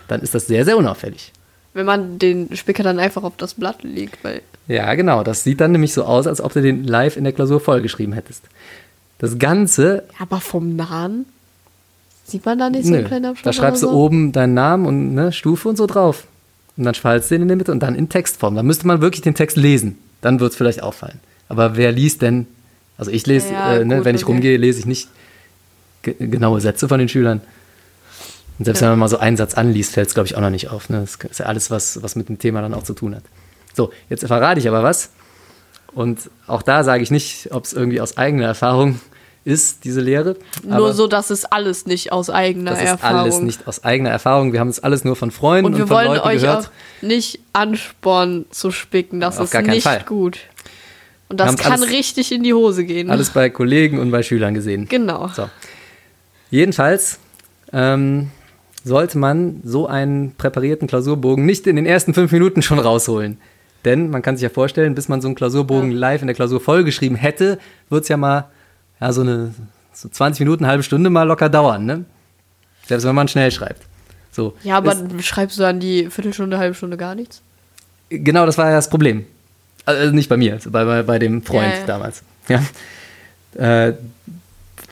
[0.10, 1.32] dann ist das sehr, sehr unauffällig.
[1.74, 4.42] Wenn man den Spicker dann einfach auf das Blatt legt, weil.
[4.68, 5.24] Ja, genau.
[5.24, 8.14] Das sieht dann nämlich so aus, als ob du den live in der Klausur vollgeschrieben
[8.14, 8.44] hättest.
[9.18, 10.04] Das Ganze.
[10.20, 11.26] Aber vom Nahen
[12.26, 13.46] sieht man da nicht so einen kleinen Abstand.
[13.46, 13.94] da schreibst du so?
[13.94, 16.28] oben deinen Namen und ne, Stufe und so drauf.
[16.78, 18.56] Und dann faltest du den in der Mitte und dann in Textform.
[18.56, 19.98] Da müsste man wirklich den Text lesen.
[20.22, 21.20] Dann wird es vielleicht auffallen.
[21.50, 22.48] Aber wer liest denn?
[22.98, 24.32] Also ich lese, Ja, äh, ne, gut, wenn ich okay.
[24.32, 25.10] rumgehe, lese ich nicht
[26.04, 27.42] ge genaue Sätze von den Schülern.
[28.60, 30.50] Und selbst wenn man mal so einen Satz anliest, fällt es, glaube ich, auch noch
[30.50, 30.90] nicht auf.
[30.90, 31.02] Ne?
[31.02, 33.24] Das ist ja alles, was, was mit dem Thema dann auch zu tun hat.
[33.74, 35.10] So, jetzt verrate ich aber was.
[35.94, 39.00] Und auch da sage ich nicht, ob es irgendwie aus eigener Erfahrung
[39.46, 40.38] ist, diese Lehre.
[40.64, 43.20] Nur so, dass es alles nicht aus eigener das ist Erfahrung.
[43.20, 44.54] alles nicht aus eigener Erfahrung.
[44.54, 46.66] Wir haben es alles nur von Freunden Und und, wir von wollen Leuten euch gehört.
[46.68, 46.70] auch
[47.04, 49.20] nicht anspornen zu spicken.
[49.20, 50.04] Das Auf ist nicht Fall.
[50.08, 50.38] gut.
[51.30, 53.10] Und Wir das kann alles- richtig in die Hose gehen.
[53.10, 54.88] Alles bei Kollegen und bei Schülern gesehen.
[54.88, 55.28] Genau.
[55.30, 55.50] So.
[56.50, 57.20] Jedenfalls
[57.74, 58.30] ähm,
[58.84, 63.38] sollte man so einen präparierten Klausurbogen nicht in den ersten fünf Minuten schon rausholen.
[63.86, 66.62] Denn man kann sich ja vorstellen, bis man so einen Klausurbogen live in der Klausur
[66.62, 67.60] vollgeschrieben hätte,
[67.90, 68.46] wird es ja mal
[69.02, 69.54] ja, so eine
[69.94, 71.86] so 20 Minuten, eine halbe Stunde mal locker dauern.
[71.86, 72.06] Ne?
[72.88, 73.84] Selbst wenn man schnell schreibt.
[74.32, 77.42] So, Ja, aber ist, schreibst du dann die Viertelstunde, halbe Stunde gar nichts?
[78.10, 79.26] genau das war ja das Problem.
[79.86, 81.86] Also nicht bei mir, also bei, bei, bei dem Freund Ja, ja.
[81.86, 82.24] damals.
[82.48, 82.64] Ja.
[83.56, 83.94] Äh,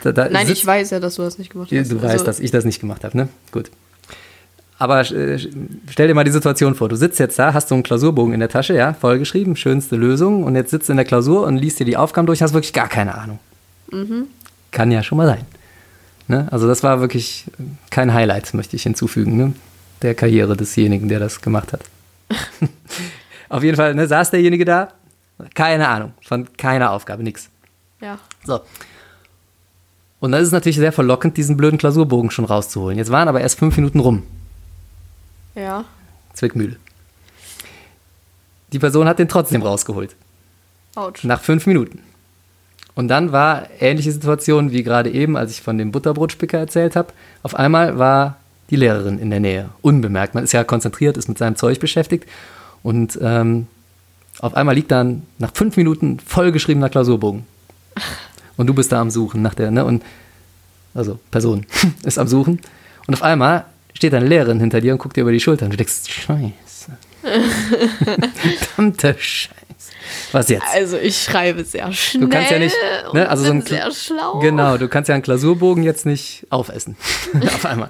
[0.01, 1.91] da, da Nein, ich weiß ja, dass du das nicht gemacht hast.
[1.91, 3.29] Du weißt, Also, dass ich das nicht gemacht habe, ne?
[3.51, 3.71] Gut.
[4.77, 5.37] Aber äh,
[5.89, 6.89] stell dir mal die Situation vor.
[6.89, 10.43] Du sitzt jetzt da, hast so einen Klausurbogen in der Tasche, ja, vollgeschrieben, schönste Lösung.
[10.43, 12.73] Und jetzt sitzt du in der Klausur und liest dir die Aufgaben durch, hast wirklich
[12.73, 13.39] gar keine Ahnung.
[13.91, 14.25] Mhm.
[14.71, 15.45] Kann ja schon mal sein.
[16.27, 16.47] Ne?
[16.49, 17.45] Also das war wirklich
[17.91, 19.53] kein Highlight, möchte ich hinzufügen, ne?
[20.01, 21.81] der Karriere desjenigen, der das gemacht hat.
[23.49, 24.93] Auf jeden Fall ne, saß derjenige da,
[25.53, 27.49] keine Ahnung, von keiner Aufgabe, nix.
[28.01, 28.17] Ja.
[28.45, 28.61] So.
[30.21, 32.97] Und dann ist es natürlich sehr verlockend, diesen blöden Klausurbogen schon rauszuholen.
[32.97, 34.23] Jetzt waren aber erst fünf Minuten rum.
[35.55, 35.83] Ja.
[36.33, 36.77] Zwickmühle.
[38.71, 40.15] Die Person hat den trotzdem rausgeholt.
[40.95, 41.23] Autsch.
[41.23, 41.99] Nach fünf Minuten.
[42.93, 47.13] Und dann war ähnliche Situation wie gerade eben, als ich von dem Butterbrotspicker erzählt habe.
[47.41, 48.37] Auf einmal war
[48.69, 50.35] die Lehrerin in der Nähe, unbemerkt.
[50.35, 52.29] Man ist ja konzentriert, ist mit seinem Zeug beschäftigt.
[52.83, 53.65] Und ähm,
[54.39, 57.45] auf einmal liegt dann nach fünf Minuten vollgeschriebener Klausurbogen.
[58.61, 59.83] Und du bist da am Suchen nach der, ne?
[59.83, 60.03] Und
[60.93, 61.65] also Person
[62.03, 62.61] ist am Suchen.
[63.07, 65.71] Und auf einmal steht eine Lehrerin hinter dir und guckt dir über die Schulter und
[65.71, 66.51] du denkst, Scheiße.
[68.75, 69.55] Verdammte Scheiße.
[70.31, 70.63] Was jetzt?
[70.71, 72.21] Also ich schreibe sehr schnell.
[72.21, 72.75] Du kannst ja nicht,
[73.13, 74.37] ne, also so ein sehr schlau.
[74.41, 76.95] Genau, du kannst ja einen Klausurbogen jetzt nicht aufessen.
[77.43, 77.89] Auf einmal.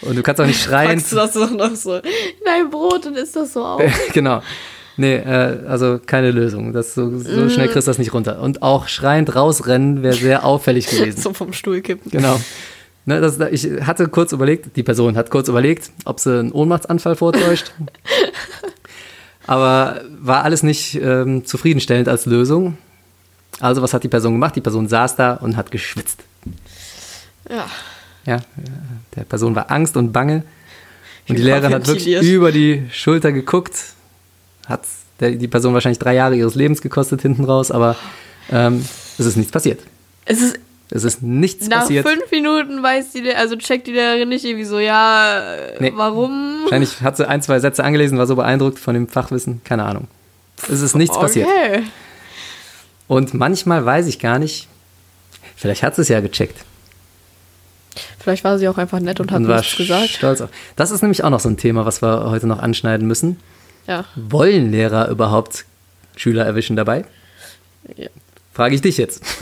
[0.00, 0.98] Und du kannst auch nicht schreien.
[0.98, 2.02] Packst du das doch noch so in
[2.44, 3.82] dein Brot und isst das so auf.
[4.12, 4.42] genau.
[4.98, 6.72] Nee, äh, also keine Lösung.
[6.72, 7.50] Das so, so Mhm.
[7.50, 8.40] schnell kriegst du das nicht runter.
[8.42, 11.20] Und auch schreiend rausrennen wäre sehr auffällig gewesen.
[11.22, 12.10] so vom Stuhl kippen.
[12.10, 12.38] Genau.
[13.06, 17.16] Ne, das, ich hatte kurz überlegt, die Person hat kurz überlegt, ob sie einen Ohnmachtsanfall
[17.16, 17.72] vortäuscht.
[19.46, 22.76] Aber war alles nicht ähm, zufriedenstellend als Lösung.
[23.60, 24.56] Also was hat die Person gemacht?
[24.56, 26.22] Die Person saß da und hat geschwitzt.
[27.48, 27.66] Ja.
[28.26, 28.40] Ja,
[29.16, 30.42] der Person war Angst und Bange.
[31.28, 33.74] Und die Lehrerin hat wirklich über die Schulter geguckt.
[34.68, 34.82] Hat
[35.20, 37.96] die Person wahrscheinlich drei Jahre ihres Lebens gekostet hinten raus, aber
[38.52, 38.84] ähm,
[39.18, 39.80] es ist nichts passiert.
[40.24, 40.58] Es ist
[40.90, 42.06] Es ist nichts nach passiert.
[42.08, 45.92] fünf Minuten weiß die, also checkt die Lehrerin nicht irgendwie so, ja, äh, Nee.
[45.96, 46.60] warum?
[46.62, 49.60] Wahrscheinlich hat sie ein, zwei Sätze angelesen, war so beeindruckt von dem Fachwissen.
[49.64, 50.06] Keine Ahnung.
[50.70, 51.46] Es ist nichts passiert.
[51.48, 51.82] Okay.
[53.06, 54.68] Und manchmal weiß ich gar nicht,
[55.56, 56.64] vielleicht hat sie es ja gecheckt
[58.20, 60.10] Vielleicht war sie auch einfach nett und hat und nichts gesagt.
[60.10, 60.50] stolz auf.
[60.76, 63.38] Das ist nämlich auch noch so ein Thema, was wir heute noch anschneiden müssen.
[63.88, 64.04] Ja.
[64.14, 65.64] Wollen Lehrer überhaupt
[66.14, 67.04] Schüler erwischen dabei?
[67.96, 68.08] Ja.
[68.52, 69.22] Frage ich dich jetzt.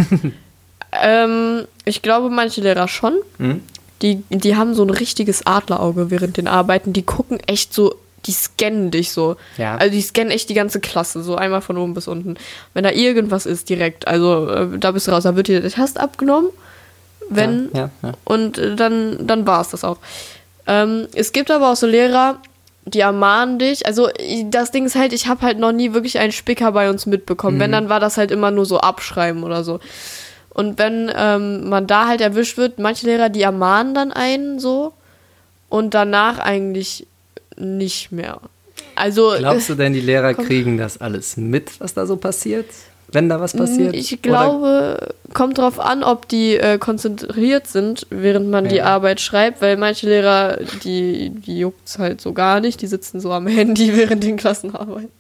[0.99, 3.15] Ähm, ich glaube, manche Lehrer schon.
[3.39, 3.61] Mhm.
[4.03, 6.93] Die, die haben so ein richtiges Adlerauge während den Arbeiten.
[6.93, 9.37] Die gucken echt so, die scannen dich so.
[9.57, 9.77] Ja.
[9.77, 12.37] Also die scannen echt die ganze Klasse, so einmal von oben bis unten.
[12.75, 14.07] Wenn da irgendwas ist, direkt.
[14.07, 16.51] Also äh, da bist du raus, da wird dir der Test abgenommen.
[17.29, 18.13] Wenn, Ja, ja.
[18.25, 19.99] Und äh, dann, dann war es das auch.
[20.67, 22.39] Ähm, es gibt aber auch so Lehrer,
[22.87, 23.85] die ermahnen dich.
[23.87, 24.09] Also
[24.47, 27.57] das Ding ist halt, ich habe halt noch nie wirklich einen Spicker bei uns mitbekommen.
[27.57, 27.61] Mhm.
[27.61, 29.81] Wenn, dann war das halt immer nur so abschreiben oder so.
[30.51, 34.95] Und wenn ähm, man da halt erwischt wird, manche Lehrer, die ermahnen dann einen so
[35.69, 37.07] und danach eigentlich
[37.57, 38.41] nicht mehr.
[38.95, 42.67] Also, Glaubst du denn, die Lehrer kriegen das alles mit, was da so passiert?
[43.13, 43.95] Wenn da was passiert?
[43.95, 48.87] ich Oder- glaube, kommt drauf an, ob die äh, konzentriert sind, während man die Ja.
[48.87, 53.33] Arbeit schreibt, weil manche Lehrer, die, die juckt's halt so gar nicht, die sitzen so
[53.33, 55.11] am Handy während den Klassen arbeiten.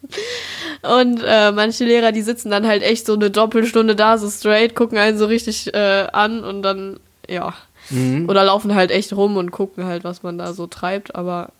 [0.82, 4.74] Und äh, manche Lehrer, die sitzen dann halt echt so eine Doppelstunde da, so straight,
[4.74, 7.54] gucken einen so richtig äh, an und dann, ja.
[7.90, 8.28] Mhm.
[8.28, 11.50] Oder laufen halt echt rum und gucken halt, was man da so treibt, aber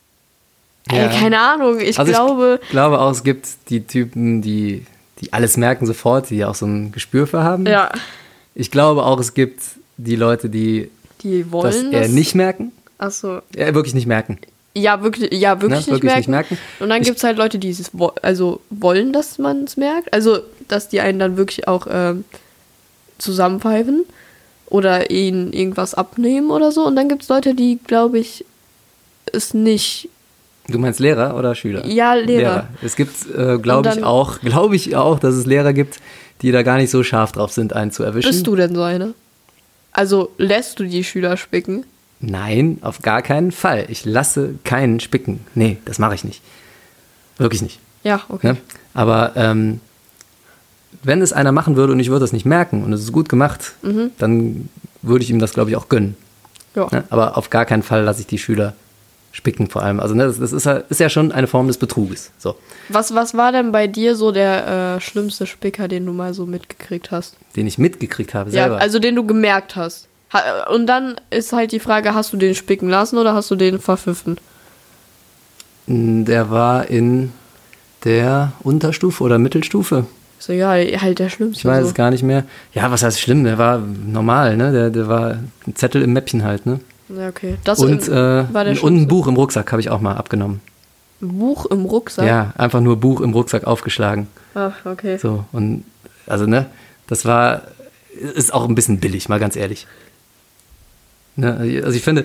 [0.90, 1.04] Ja.
[1.04, 4.84] ey, keine Ahnung, ich Also glaube, Ich glaube auch, es gibt die Typen, die,
[5.20, 7.66] die alles merken sofort, die auch so ein Gespür für haben.
[7.66, 7.90] ja,
[8.54, 9.62] Ich glaube auch, es gibt
[9.96, 10.90] die Leute, die
[11.22, 12.10] die das wollen eher das.
[12.10, 12.72] nicht merken.
[12.98, 13.40] Achso.
[13.54, 14.38] Äh, wirklich nicht merken.
[14.74, 16.18] Ja, wirklich, ja, wirklich, Ne, nicht, wirklich merken.
[16.20, 16.58] nicht merken.
[16.80, 20.12] Und dann gibt es halt Leute, die es wo also wollen, dass man es merkt.
[20.12, 22.24] Also, dass die einen dann wirklich auch ähm,
[23.18, 24.04] zusammenpfeifen
[24.66, 26.84] oder ihnen irgendwas abnehmen oder so.
[26.86, 28.44] Und dann gibt es Leute, die, glaube ich,
[29.32, 30.10] es nicht.
[30.68, 31.86] Du meinst Lehrer oder Schüler?
[31.86, 32.68] Ja, Lehrer.
[32.82, 36.00] Es gibt, äh, glaube ich auch, glaube ich auch, dass es Lehrer gibt,
[36.42, 38.28] die da gar nicht so scharf drauf sind, einen zu erwischen.
[38.28, 39.14] Bist du denn so eine?
[39.92, 41.84] Also, lässt du die Schüler spicken?
[42.20, 43.86] Nein, auf gar keinen Fall.
[43.88, 45.40] Ich lasse keinen spicken.
[45.54, 46.42] Nee, das mache ich nicht.
[47.38, 47.78] Wirklich nicht.
[48.02, 48.52] Ja, okay.
[48.52, 48.56] Ne?
[48.94, 49.80] Aber ähm,
[51.02, 53.28] wenn es einer machen würde und ich würde das nicht merken und es ist gut
[53.28, 53.74] gemacht,
[54.18, 54.68] dann
[55.02, 56.16] würde ich ihm das, glaube ich, auch gönnen.
[56.74, 56.88] Ja.
[56.90, 57.04] Ne?
[57.10, 58.74] Aber auf gar keinen Fall lasse ich die Schüler
[59.36, 60.00] spicken vor allem.
[60.00, 62.30] Also ne, das, das ist, ja- ist ja schon eine Form des Betruges.
[62.38, 62.56] So,
[62.88, 66.46] Was, was war denn bei dir so der äh, schlimmste Spicker, den du mal so
[66.46, 67.36] mitgekriegt hast?
[67.54, 68.76] den ich mitgekriegt habe selber.
[68.76, 70.08] Ja, also den du gemerkt hast.
[70.32, 73.56] Ha und dann ist halt die Frage, hast du den spicken lassen oder hast du
[73.56, 74.38] den verpfiffen?
[75.86, 77.32] Der war in
[78.04, 80.06] der Unterstufe oder Mittelstufe.
[80.38, 81.60] So, ja, halt der Schlimmste.
[81.60, 81.88] Ich weiß so.
[81.88, 82.44] es gar nicht mehr.
[82.74, 83.44] Ja, was heißt schlimm?
[83.44, 84.72] Der war normal, ne?
[84.72, 85.30] Der, der war
[85.66, 86.80] ein Zettel im Mäppchen halt, ne?
[87.08, 87.56] Ja, okay.
[87.64, 88.44] Das Und, äh,
[88.82, 89.08] und ein.
[89.08, 90.60] Buch im Rucksack habe ich auch mal abgenommen.
[91.20, 92.26] Buch im Rucksack?
[92.26, 94.26] Ja, einfach nur Buch im Rucksack aufgeschlagen.
[94.54, 95.16] Ach, okay.
[95.18, 95.84] So, und
[96.26, 96.66] also, ne,
[97.06, 97.62] das war,
[98.12, 99.86] ist auch ein bisschen billig, mal ganz ehrlich.
[101.36, 102.24] Ne, also ich finde,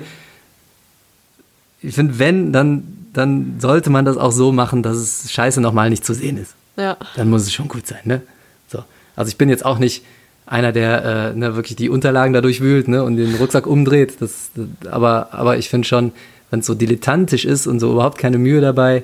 [1.81, 5.89] ich finde, wenn, dann, dann sollte man das auch so machen, dass es scheiße nochmal
[5.89, 6.55] nicht zu sehen ist.
[6.77, 6.97] Ja.
[7.15, 8.21] Dann muss es schon gut sein, ne?
[8.67, 8.83] So.
[9.15, 10.03] Also ich bin jetzt auch nicht
[10.51, 14.15] einer, der äh, ne, wirklich die Unterlagen dadurch wühlt ne, und den Rucksack umdreht.
[14.19, 16.11] Das, das, aber, aber ich finde schon,
[16.49, 19.03] wenn es so dilettantisch ist und so überhaupt keine Mühe dabei,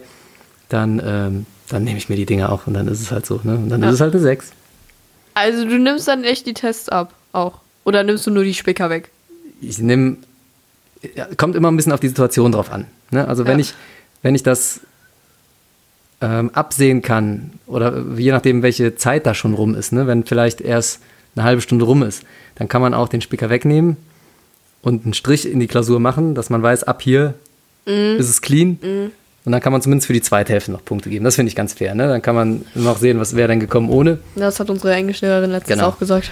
[0.69, 3.39] dann, ähm, dann nehme ich mir die Dinge auch und dann ist es halt so.
[3.43, 3.55] Ne?
[3.55, 3.87] Und dann Ja.
[3.87, 4.51] ist es halt eine 6.
[5.35, 7.59] Also du nimmst dann echt die Tests ab, auch.
[7.85, 9.09] Oder nimmst du nur die Spicker weg?
[9.61, 10.17] ich nehme,
[11.37, 12.85] kommt immer ein bisschen auf die Situation drauf an.
[13.11, 13.27] Ne?
[13.27, 13.65] Also wenn Ja.
[13.65, 13.73] ich,
[14.21, 14.81] wenn ich das
[16.21, 20.05] ähm, absehen kann oder je nachdem, welche Zeit da schon rum ist, ne?
[20.07, 20.99] wenn vielleicht erst
[21.37, 22.23] eine halbe Stunde rum ist,
[22.55, 23.97] dann kann man auch den Spicker wegnehmen
[24.81, 27.33] und einen Strich in die Klausur machen, dass man weiß, ab hier
[27.85, 28.77] ist es clean.
[29.45, 31.23] Und dann kann man zumindest für die zweite Hälfte noch Punkte geben.
[31.23, 31.95] Das finde ich ganz fair.
[31.95, 32.07] Ne?
[32.09, 34.19] Dann kann man noch sehen, was wäre denn gekommen ohne.
[34.35, 35.87] Das hat unsere Englischlehrerin letztens Genau.
[35.89, 36.29] auch gesagt.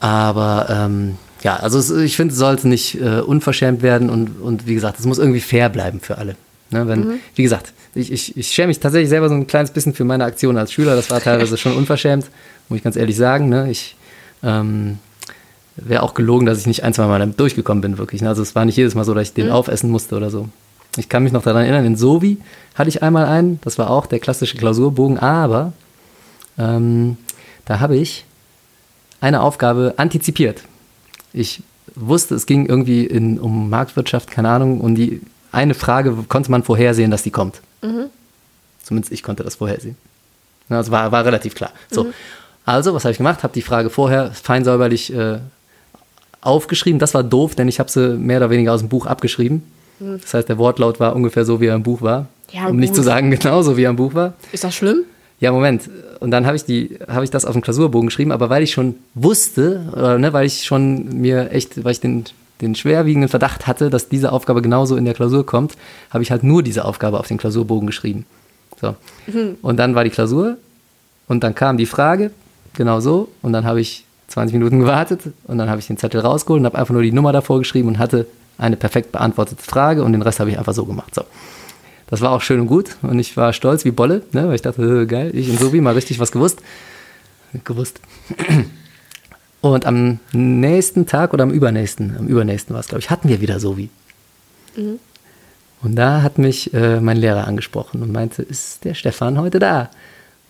[0.00, 4.66] Aber ähm, ja, also es, ich finde, es sollte nicht äh, unverschämt werden und, und
[4.66, 6.34] wie gesagt, es muss irgendwie fair bleiben für alle.
[6.70, 9.94] Ne, wenn, Wie gesagt, ich, ich, ich schäme mich tatsächlich selber so ein kleines bisschen
[9.94, 10.96] für meine Aktion als Schüler.
[10.96, 12.26] Das war teilweise schon unverschämt,
[12.68, 13.48] muss ich ganz ehrlich sagen.
[13.48, 13.70] Ne?
[13.70, 13.96] Ich
[14.42, 14.98] ähm,
[15.76, 18.20] wäre auch gelogen, dass ich nicht ein, zwei Mal damit durchgekommen bin, wirklich.
[18.20, 18.28] Ne?
[18.28, 20.48] Also es war nicht jedes Mal so, dass ich den aufessen musste oder so.
[20.96, 22.38] Ich kann mich noch daran erinnern, in Sovi
[22.74, 25.72] hatte ich einmal einen, das war auch der klassische Klausurbogen, aber
[26.58, 27.18] ähm,
[27.66, 28.24] da habe ich
[29.20, 30.62] eine Aufgabe antizipiert.
[31.32, 31.62] Ich
[31.94, 35.20] wusste, es ging irgendwie in, um Marktwirtschaft, keine Ahnung, und die
[35.56, 37.60] eine Frage konnte man vorhersehen, dass die kommt.
[38.82, 39.96] Zumindest ich konnte das vorhersehen.
[40.68, 41.70] Also war, war relativ klar.
[41.90, 42.06] So.
[42.64, 43.42] Also, was habe ich gemacht?
[43.42, 45.38] Habe die Frage vorher fein säuberlich äh,
[46.40, 46.98] aufgeschrieben.
[46.98, 49.62] Das war doof, denn ich habe sie mehr oder weniger aus dem Buch abgeschrieben.
[49.98, 52.26] Das heißt, der Wortlaut war ungefähr so, wie er im Buch war.
[52.50, 52.96] Ja, um nicht gut.
[52.96, 54.34] zu sagen, genau so, wie er im Buch war.
[54.52, 55.04] Ist das schlimm?
[55.40, 55.88] Ja, Moment.
[56.20, 58.72] Und dann habe ich, die- habe ich das auf den Klausurbogen geschrieben, aber weil ich
[58.72, 62.24] schon wusste, oder, ne, weil ich schon mir echt, weil ich den,
[62.60, 65.76] den schwerwiegenden Verdacht hatte, dass diese Aufgabe genauso in der Klausur kommt,
[66.10, 68.24] habe ich halt nur diese Aufgabe auf den Klausurbogen geschrieben.
[68.80, 68.94] So.
[69.62, 70.56] Und dann war die Klausur
[71.28, 72.30] und dann kam die Frage,
[72.74, 76.20] genau so, und dann habe ich 20 Minuten gewartet und dann habe ich den Zettel
[76.20, 78.26] rausgeholt und habe einfach nur die Nummer davor geschrieben und hatte
[78.58, 81.14] eine perfekt beantwortete Frage und den Rest habe ich einfach so gemacht.
[81.14, 81.22] So.
[82.08, 84.62] Das war auch schön und gut und ich war stolz wie Bolle, ne, weil ich
[84.62, 86.60] dachte, äh, geil, ich in Sobi mal richtig was gewusst.
[87.64, 88.00] Gewusst.
[89.72, 93.40] Und am nächsten Tag oder am übernächsten, am übernächsten war es, glaube ich, hatten wir
[93.40, 93.90] wieder Sovi.
[95.82, 99.90] Und da hat mich äh, mein Lehrer angesprochen und meinte, ist der Stefan heute da?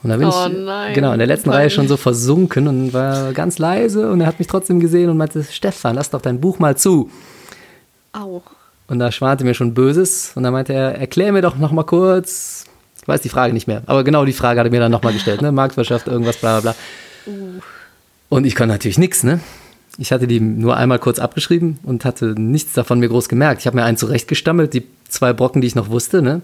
[0.02, 1.50] Und da bin Oh ich nein, genau in der letzten.
[1.50, 5.16] Reihe schon so versunken und war ganz leise und er hat mich trotzdem gesehen und
[5.16, 7.10] meinte, Stefan, lass doch dein Buch mal zu.
[8.12, 8.42] Auch.
[8.88, 10.32] Und da schwante mir schon Böses.
[10.34, 12.64] Und dann meinte er, erklär mir doch noch mal kurz.
[13.00, 13.82] Ich weiß die Frage nicht mehr.
[13.86, 15.42] Aber genau die Frage hat er mir dann noch mal gestellt.
[15.42, 15.50] Ne?
[15.50, 17.32] Marktwirtschaft, irgendwas, bla bla bla.
[18.28, 19.40] Und ich kann natürlich nichts, ne?
[19.98, 23.60] Ich hatte die nur einmal kurz abgeschrieben und hatte nichts davon mir groß gemerkt.
[23.60, 26.42] Ich habe mir einen zurechtgestammelt, die zwei Brocken, die ich noch wusste, ne?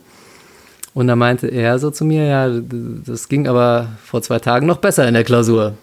[0.95, 2.49] Und da meinte er so zu mir, ja,
[3.07, 5.75] das ging aber vor zwei Tagen noch besser in der Klausur.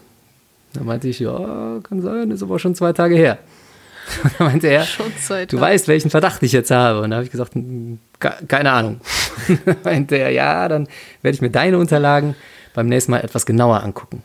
[0.72, 3.38] Da meinte ich, ja, kann sein, ist aber schon zwei Tage her.
[4.24, 7.00] Und da meinte er, Schon zwei du weißt, welchen Verdacht ich jetzt habe.
[7.02, 9.00] Und da habe ich gesagt, "Hm, ke- keine Ahnung.
[9.66, 10.88] da meinte er, ja, dann
[11.22, 12.34] werde ich mir deine Unterlagen
[12.74, 14.22] beim nächsten Mal etwas genauer angucken.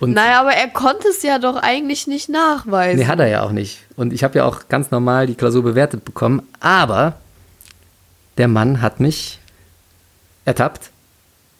[0.00, 2.98] Und Naja, aber er konnte es ja doch eigentlich nicht nachweisen.
[2.98, 3.80] Nee, hat er ja auch nicht.
[3.96, 6.42] Und ich habe ja auch ganz normal die Klausur bewertet bekommen.
[6.60, 7.14] Aber
[8.36, 9.38] der Mann hat mich
[10.44, 10.90] ertappt.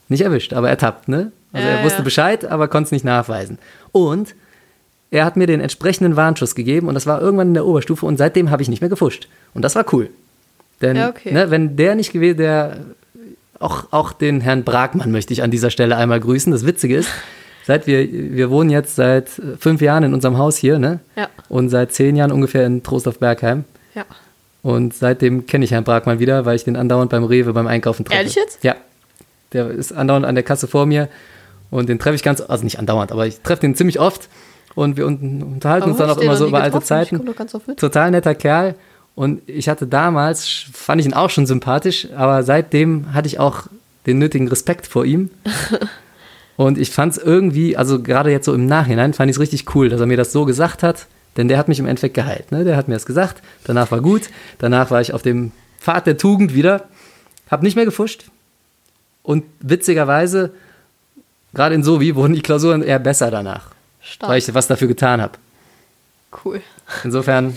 [0.09, 1.32] Nicht erwischt, aber ertappt, ne?
[1.53, 2.05] Also Ja, er wusste ja.
[2.05, 3.59] Bescheid, aber konnte es nicht nachweisen.
[3.93, 4.35] Und
[5.11, 8.16] er hat mir den entsprechenden Warnschuss gegeben und das war irgendwann in der Oberstufe und
[8.16, 9.28] seitdem habe ich nicht mehr gefuscht.
[9.55, 10.11] Und das war cool.
[10.82, 11.32] Denn Ja, okay.
[11.32, 12.78] ne, wenn der nicht gewesen, der
[13.61, 16.51] auch, auch den Herrn Bragmann möchte ich an dieser Stelle einmal grüßen.
[16.53, 17.09] Das Witzige ist,
[17.67, 21.01] seit wir, wir wohnen jetzt seit äh, fünf Jahren in unserem Haus hier, ne?
[21.17, 21.29] Ja.
[21.49, 23.65] Und seit zehn Jahren ungefähr in Trostorf-Bergheim.
[23.95, 24.05] Ja.
[24.62, 28.05] Und seitdem kenne ich Herrn Bragmann wieder, weil ich den andauernd beim Rewe beim Einkaufen
[28.05, 28.19] treffe.
[28.19, 28.65] Ehrlich jetzt?
[28.65, 28.77] Ja.
[29.53, 31.09] Der ist andauernd an der Kasse vor mir
[31.71, 34.29] und den treffe ich ganz, also nicht andauernd, aber ich treffe den ziemlich oft
[34.75, 36.79] und wir un- unterhalten Aber uns dann auch ich immer so über alte?
[36.79, 37.25] Ich Zeiten.
[37.25, 37.79] doch ganz oft mit.
[37.79, 38.75] Total netter Kerl
[39.15, 43.65] und ich hatte damals, fand ich ihn auch schon sympathisch, aber seitdem hatte ich auch
[44.07, 45.31] den nötigen Respekt vor ihm.
[46.57, 49.74] Und ich fand es irgendwie, also gerade jetzt so im Nachhinein, fand ich es richtig
[49.74, 52.52] cool, dass er mir das so gesagt hat, denn der hat mich im Endeffekt geheilt.
[52.52, 52.64] Ne?
[52.64, 56.16] Der hat mir das gesagt, danach war gut, danach war ich auf dem Pfad der
[56.16, 56.88] Tugend wieder,
[57.50, 58.24] habe nicht mehr gefuscht
[59.22, 60.52] und witzigerweise,
[61.55, 64.30] gerade in Sovi, wurden die Klausuren eher besser danach, Stark.
[64.30, 65.38] weil ich was dafür getan habe.
[66.44, 66.61] Cool.
[67.02, 67.57] Insofern,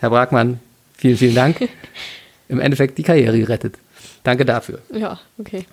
[0.00, 0.60] Herr Bragmann,
[0.96, 1.68] vielen, vielen Dank.
[2.48, 3.78] Im Endeffekt die Karriere gerettet.
[4.24, 4.80] Danke dafür.
[4.92, 5.66] Ja, okay.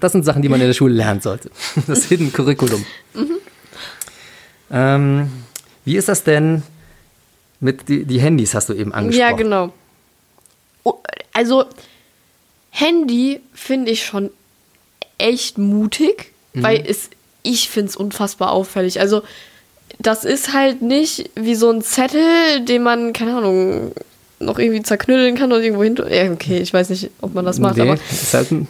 [0.00, 1.50] Das, sind Sachen, die man in der Schule lernen sollte.
[1.86, 2.84] Das Hidden Curriculum.
[4.70, 5.30] Ähm,
[5.84, 6.62] wie ist das denn
[7.60, 9.30] mit die, die Handys, hast du eben angesprochen?
[9.30, 9.72] Ja, genau.
[10.84, 10.94] Oh,
[11.32, 11.64] Also,
[12.70, 14.30] Handy finde ich schon
[15.18, 16.62] echt mutig, Mhm.
[16.62, 17.10] weil es,
[17.42, 19.00] ich finde es unfassbar auffällig.
[19.00, 19.22] Also,
[19.98, 23.92] das ist halt nicht wie so ein Zettel, den man, keine Ahnung,
[24.40, 25.96] noch irgendwie zerknüllen kann und irgendwo hin.
[26.10, 28.68] Ja, okay, ich weiß nicht, ob man das macht, Nee, aber, ist halt ein,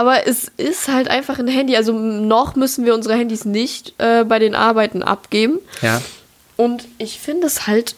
[0.00, 1.76] aber es ist halt einfach ein Handy.
[1.76, 5.58] Also, noch müssen wir unsere Handys nicht äh, bei den Arbeiten abgeben.
[5.82, 6.00] ja.
[6.56, 7.96] Und ich finde es halt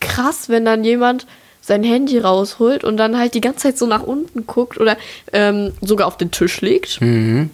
[0.00, 1.26] krass, wenn dann jemand
[1.60, 4.96] sein Handy rausholt und dann halt die ganze Zeit so nach unten guckt oder
[5.32, 7.00] ähm, sogar auf den Tisch legt.
[7.00, 7.50] Mhm.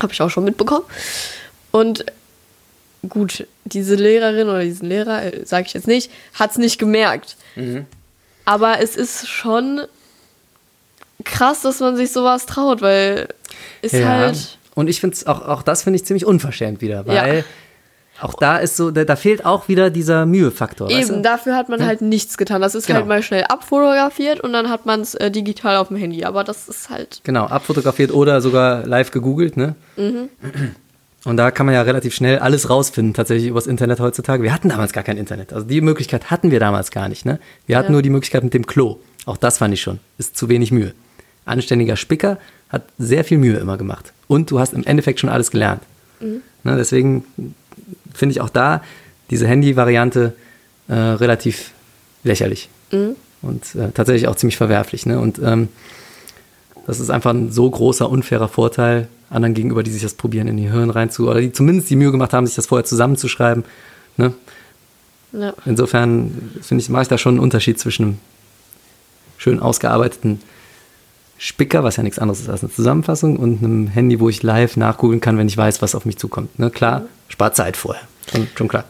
[0.00, 0.84] Habe ich auch schon mitbekommen.
[1.72, 2.04] Und
[3.08, 7.36] gut, diese Lehrerin oder diesen Lehrer, äh, sage ich jetzt nicht, hat es nicht gemerkt.
[8.44, 9.82] Aber es ist schon
[11.24, 13.28] krass, dass man sich sowas traut, weil
[13.82, 14.06] ist ja.
[14.08, 14.58] halt.
[14.74, 17.44] Und ich finde es auch, auch das finde ich ziemlich unverschämt wieder, weil Ja.
[18.22, 20.88] auch da ist so, da, da fehlt auch wieder dieser Mühefaktor.
[20.88, 21.22] weißt Eben, du?
[21.22, 22.60] dafür hat man halt nichts getan.
[22.60, 22.98] Das ist Genau.
[23.00, 26.24] halt mal schnell abfotografiert und dann hat man es äh, digital auf dem Handy.
[26.24, 27.20] Aber das ist halt.
[27.24, 29.74] Genau, abfotografiert oder sogar live gegoogelt, ne?
[31.24, 34.42] Und da kann man ja relativ schnell alles rausfinden, tatsächlich übers Internet heutzutage.
[34.42, 35.52] Wir hatten damals gar kein Internet.
[35.52, 37.38] Also die Möglichkeit hatten wir damals gar nicht, ne?
[37.66, 37.92] Wir hatten Ja.
[37.92, 38.98] nur die Möglichkeit mit dem Klo.
[39.26, 39.98] Auch das fand ich schon.
[40.16, 40.94] Ist zu wenig Mühe.
[41.50, 42.38] Anständiger Spicker
[42.68, 44.12] hat sehr viel Mühe immer gemacht.
[44.28, 45.82] Und du hast im Endeffekt schon alles gelernt.
[46.64, 46.76] Ne?
[46.76, 47.24] Deswegen
[48.14, 48.82] finde ich auch da
[49.30, 50.34] diese Handy-Variante
[50.88, 51.72] äh, relativ
[52.24, 52.68] lächerlich.
[53.42, 55.06] Und äh, tatsächlich auch ziemlich verwerflich.
[55.06, 55.18] Ne?
[55.18, 55.68] Und ähm,
[56.86, 60.56] das ist einfach ein so großer, unfairer Vorteil anderen gegenüber, die sich das probieren, in
[60.56, 63.64] die Hirn reinzu, oder die zumindest die Mühe gemacht haben, sich das vorher zusammenzuschreiben.
[64.16, 64.34] Ne?
[65.32, 65.54] Ja.
[65.64, 68.18] Insofern finde ich, mache ich da schon einen Unterschied zwischen einem
[69.38, 70.40] schön ausgearbeiteten
[71.42, 74.76] Spicker, was ja nichts anderes ist als eine Zusammenfassung, und einem Handy, wo ich live
[74.76, 76.58] nachgoogeln kann, wenn ich weiß, was auf mich zukommt.
[76.58, 76.70] Ne?
[76.70, 78.02] Klar, spart Zeit vorher.
[78.30, 78.84] Schon, schon klar.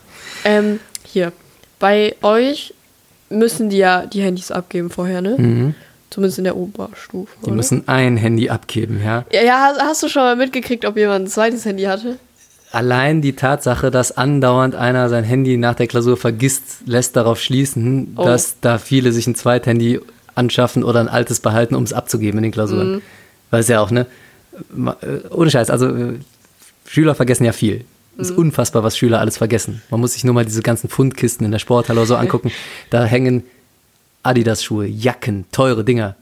[0.44, 1.32] Ähm, hier.
[1.78, 2.74] Bei euch
[3.28, 5.74] müssen die ja die Handys abgeben vorher, ne?
[6.10, 7.30] Zumindest in der Oberstufe.
[7.36, 7.42] Mhm.
[7.42, 7.54] Die oder?
[7.54, 9.24] müssen ein Handy abgeben, ja.
[9.32, 12.18] Ja, ja hast, hast du schon mal mitgekriegt, ob jemand ein zweites Handy hatte?
[12.72, 18.14] Allein die Tatsache, dass andauernd einer sein Handy nach der Klausur vergisst, lässt darauf schließen,
[18.16, 18.24] Oh.
[18.24, 20.00] dass da viele sich ein Zweithandy
[20.40, 22.94] anschaffen oder ein altes behalten, um es abzugeben in den Klausuren.
[22.94, 23.02] Mhm.
[23.50, 24.06] Weil es ja auch, ne?
[25.02, 26.14] äh, Ohne Scheiß, also äh,
[26.86, 27.84] Schüler vergessen ja viel.
[28.16, 28.20] Mhm.
[28.20, 29.82] Ist unfassbar, was Schüler alles vergessen.
[29.90, 32.50] Man muss sich nur mal diese ganzen Fundkisten in der Sporthalle oder so angucken.
[32.88, 33.44] Da hängen
[34.22, 36.16] Adidas-Schuhe, Jacken, teure Dinger.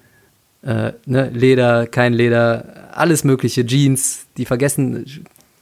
[0.63, 1.31] Äh, ne?
[1.33, 5.07] Leder, kein Leder, alles mögliche, Jeans, die vergessen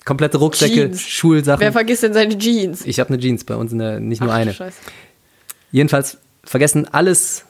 [0.04, 1.00] komplette Rucksäcke, Jeans.
[1.02, 1.60] Schulsachen.
[1.60, 2.86] Wer vergisst denn seine Jeans?
[2.86, 4.54] ich habe eine Jeans bei uns, in der, nicht nur Ach, eine.
[4.54, 4.78] Scheiße.
[5.72, 7.44] Jedenfalls vergessen alles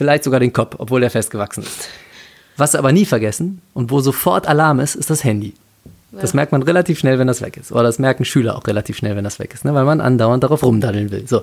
[0.00, 1.90] vielleicht sogar den Kopf, obwohl er festgewachsen ist.
[2.56, 5.52] Was sie aber nie vergessen und wo sofort Alarm ist, ist das Handy.
[6.10, 7.70] Das merkt man relativ schnell, wenn das weg ist.
[7.70, 9.74] Oder das merken Schüler auch relativ schnell, wenn das weg ist, ne?
[9.74, 11.28] weil man andauernd darauf rumdaddeln will.
[11.28, 11.42] So.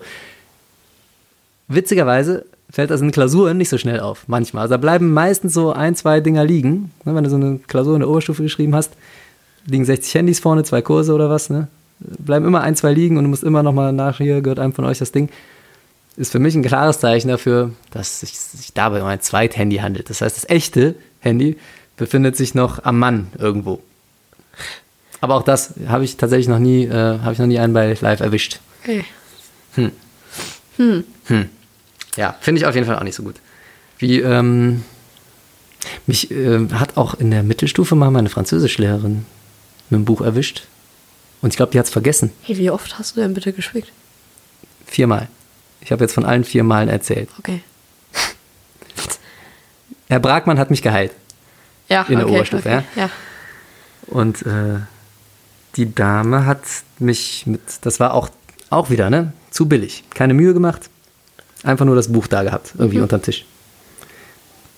[1.68, 4.64] Witzigerweise fällt das in Klausuren nicht so schnell auf, manchmal.
[4.64, 6.91] Also da bleiben meistens so ein, zwei Dinger liegen.
[7.05, 7.14] Ne?
[7.14, 8.93] Wenn du so eine Klausur in der Oberstufe geschrieben hast,
[9.68, 11.51] liegen 60 Handys vorne, zwei Kurse oder was.
[11.51, 11.68] Ne?
[11.99, 14.86] Bleiben immer ein, zwei liegen und du musst immer nochmal nach, hier gehört einem von
[14.86, 15.30] euch das Ding.
[16.18, 20.09] Ist für mich ein klares Zeichen dafür, dass es sich dabei um ein Zweithandy handelt.
[20.09, 21.57] Das heißt, das echte Handy
[21.95, 23.82] befindet sich noch am Mann irgendwo.
[25.22, 27.95] Aber auch das habe ich tatsächlich noch nie, äh, habe ich noch nie einen bei
[28.01, 28.59] Live erwischt.
[28.84, 29.05] Okay.
[32.15, 33.36] Ja, finde ich auf jeden Fall auch nicht so gut.
[33.99, 34.84] Wie, ähm,
[36.05, 39.26] mich äh, hat auch in der Mittelstufe mal meine Französischlehrerin
[39.89, 40.63] mit dem Buch erwischt.
[41.41, 42.32] Und ich glaube, die hat es vergessen.
[42.41, 43.91] Hey, wie oft hast du denn bitte gespickt?
[44.86, 45.28] Viermal.
[45.88, 47.29] Ich habe jetzt von allen vier Malen erzählt.
[47.39, 47.61] Okay.
[50.09, 51.13] Herr Bragmann hat mich geheilt.
[51.88, 52.83] Ja, In der okay, Oberstufe, okay.
[52.97, 53.09] ja.
[54.07, 54.79] Und äh,
[55.77, 56.59] die Dame hat
[56.99, 58.27] mich mit, das war auch,
[58.69, 59.31] auch wieder, ne?
[59.49, 60.03] Zu billig.
[60.13, 60.89] Keine Mühe gemacht.
[61.63, 63.45] Einfach nur das Buch da gehabt, irgendwie unterm Tisch.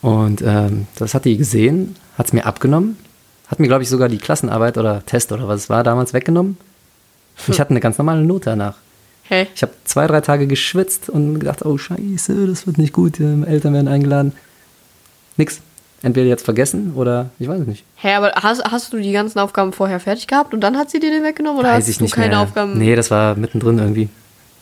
[0.03, 2.99] Und ähm, das hat die gesehen, hat es mir abgenommen,
[3.47, 6.57] hat mir, glaube ich, sogar die Klassenarbeit oder Test oder was es war damals weggenommen.
[7.47, 8.75] Ich hatte eine ganz normale Note danach.
[9.29, 9.45] Hey.
[9.53, 13.43] Ich habe zwei, drei Tage geschwitzt und gedacht, oh scheiße, das wird nicht gut, die
[13.45, 14.33] Eltern werden eingeladen.
[15.37, 15.61] Nix.
[16.01, 17.83] Entweder jetzt vergessen oder ich weiß es nicht.
[17.95, 20.99] Hey, aber hast, hast du die ganzen Aufgaben vorher fertig gehabt und dann hat sie
[20.99, 21.59] dir den weggenommen?
[21.59, 22.39] Oder weiß hast ich du nicht keine mehr.
[22.39, 22.75] Aufgaben?
[22.75, 24.09] Nee, das war mittendrin irgendwie.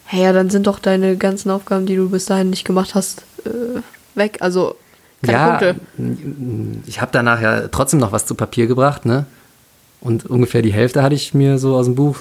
[0.03, 3.23] Hey, ja, dann sind doch deine ganzen Aufgaben, die du bis dahin nicht gemacht hast,
[3.45, 3.79] äh,
[4.15, 4.39] weg.
[4.41, 4.75] Also,
[5.21, 5.75] keine ja, Punkte.
[6.87, 9.27] ich habe danach ja trotzdem noch was zu Papier gebracht, ne?
[10.01, 12.17] Und ungefähr die Hälfte hatte ich mir so aus dem Buch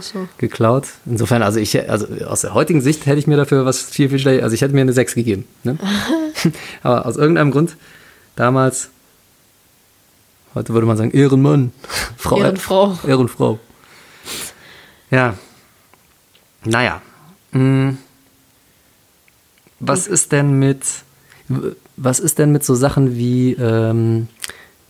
[0.00, 0.28] so.
[0.38, 0.88] geklaut.
[1.06, 4.18] Insofern, also ich, also aus der heutigen Sicht hätte ich mir dafür was viel, viel
[4.18, 5.46] schlechter, also ich hätte mir eine 6 gegeben.
[5.64, 5.78] Ne?
[6.82, 7.76] Aber aus irgendeinem Grund,
[8.36, 8.90] damals,
[10.54, 11.72] heute würde man sagen, Ehrenmann.
[12.16, 12.98] Frau, Ehrenfrau.
[13.06, 13.58] Ehrenfrau.
[15.10, 15.34] Ja.
[16.64, 17.02] Naja.
[17.52, 17.90] Mm.
[19.80, 20.84] Was ist denn mit,
[21.96, 24.28] was ist denn mit so Sachen wie, ähm,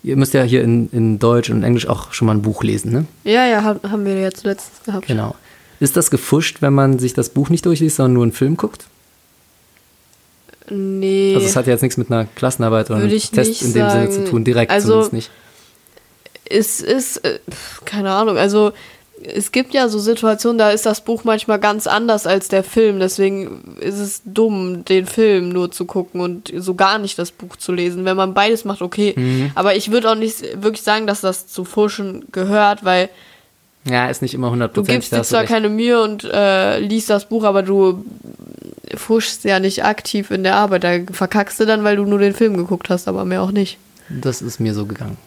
[0.02, 2.92] ihr müsst ja hier in, in Deutsch und Englisch auch schon mal ein Buch lesen,
[2.92, 3.04] ne?
[3.24, 5.06] Ja, ja, hab, haben wir jetzt letztens gehabt.
[5.06, 5.34] Genau.
[5.80, 8.84] Ist das gefuscht, wenn man sich das Buch nicht durchliest, sondern nur einen Film guckt?
[10.68, 11.34] Nee.
[11.34, 13.90] Also es hat ja jetzt nichts mit einer Klassenarbeit oder einem Test in dem Sinne
[13.90, 14.12] sagen.
[14.12, 15.30] zu tun, direkt Also- zumindest nicht.
[16.44, 17.40] es ist, äh,
[17.84, 18.72] keine Ahnung, also
[19.22, 23.00] es gibt ja so Situationen, da ist das Buch manchmal ganz anders als der Film.
[23.00, 27.56] Deswegen ist es dumm, den Film nur zu gucken und so gar nicht das Buch
[27.56, 28.04] zu lesen.
[28.04, 29.14] Wenn man beides macht, okay.
[29.16, 29.50] Mhm.
[29.54, 33.10] Aber ich würde auch nicht wirklich sagen, dass das zu Fuschen gehört, weil
[33.84, 36.78] Ja, ist nicht immer du 100 gibst da dir du zwar keine Mühe und äh,
[36.78, 38.04] liest das Buch, aber du
[38.94, 40.84] fuschst ja nicht aktiv in der Arbeit.
[40.84, 43.78] Da verkackst du dann, weil du nur den Film geguckt hast, aber mehr auch nicht.
[44.08, 45.18] Das ist mir so gegangen.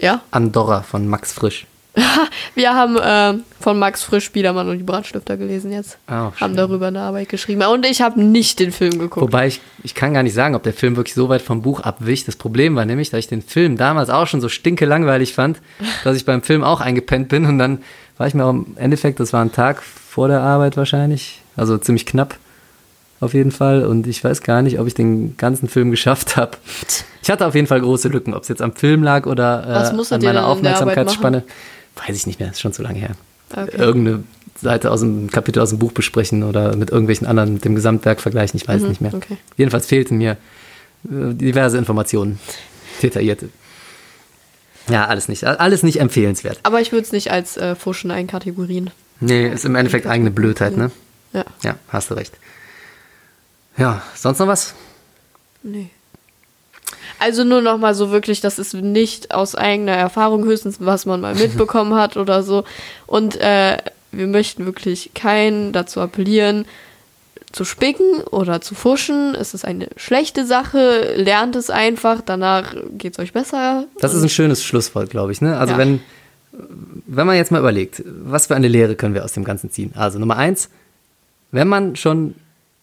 [0.00, 0.22] Ja?
[0.30, 1.66] Andorra von Max Frisch.
[2.54, 5.98] Wir haben äh, von Max Frisch Biedermann und die Brandstifter gelesen jetzt.
[6.08, 7.62] Oh, haben darüber eine Arbeit geschrieben.
[7.62, 9.20] Und ich habe nicht den Film geguckt.
[9.20, 11.80] Wobei ich, ich kann gar nicht sagen, ob der Film wirklich so weit vom Buch
[11.80, 12.24] abwich.
[12.24, 15.58] Das Problem war nämlich, dass ich den Film damals auch schon so stinke langweilig fand,
[16.04, 17.82] dass ich beim Film auch eingepennt bin und dann
[18.16, 21.78] war ich mir auch im Endeffekt, das war ein Tag vor der Arbeit wahrscheinlich, also
[21.78, 22.36] ziemlich knapp
[23.22, 26.58] auf jeden Fall und ich weiß gar nicht, ob ich den ganzen Film geschafft habe.
[27.22, 30.14] Ich hatte auf jeden Fall große Lücken, ob es jetzt am Film lag oder äh,
[30.14, 31.44] an meiner Aufmerksamkeitsspanne.
[31.96, 33.10] Weiß ich nicht mehr, ist schon zu lange her.
[33.54, 33.76] Okay.
[33.76, 34.24] Irgendeine
[34.60, 38.20] Seite aus dem Kapitel aus dem Buch besprechen oder mit irgendwelchen anderen mit dem Gesamtwerk
[38.20, 39.14] vergleichen, ich weiß Mhm, nicht mehr.
[39.14, 39.36] okay.
[39.56, 40.32] Jedenfalls fehlten mir
[41.04, 42.38] äh, diverse Informationen,
[43.02, 43.48] detaillierte.
[44.88, 46.58] Ja, alles nicht, alles nicht empfehlenswert.
[46.64, 48.90] Aber ich würde es nicht als äh, Fuschen einkategorieren.
[49.20, 50.90] Nee, ist im Endeffekt eigene Blödheit, ne?
[51.32, 51.44] Ja.
[51.62, 52.32] Ja, hast du recht.
[53.76, 54.74] Ja, sonst noch was?
[55.62, 55.90] Nee.
[57.22, 61.20] Also nur noch mal so wirklich, das ist nicht aus eigener Erfahrung, höchstens was man
[61.20, 62.64] mal mitbekommen hat oder so.
[63.06, 63.78] Und äh,
[64.10, 66.66] wir möchten wirklich keinen dazu appellieren,
[67.52, 69.34] zu spicken oder zu fuschen.
[69.34, 71.14] Es ist eine schlechte Sache.
[71.16, 73.84] Lernt es einfach, danach geht es euch besser.
[74.00, 75.40] Das ist ein schönes Schlusswort, glaube ich.
[75.42, 75.58] Ne?
[75.58, 75.78] Also Ja.
[75.78, 76.00] wenn,
[77.06, 79.92] wenn man jetzt mal überlegt, was für eine Lehre können wir aus dem Ganzen ziehen?
[79.96, 80.70] Also Nummer eins,
[81.50, 82.34] wenn man schon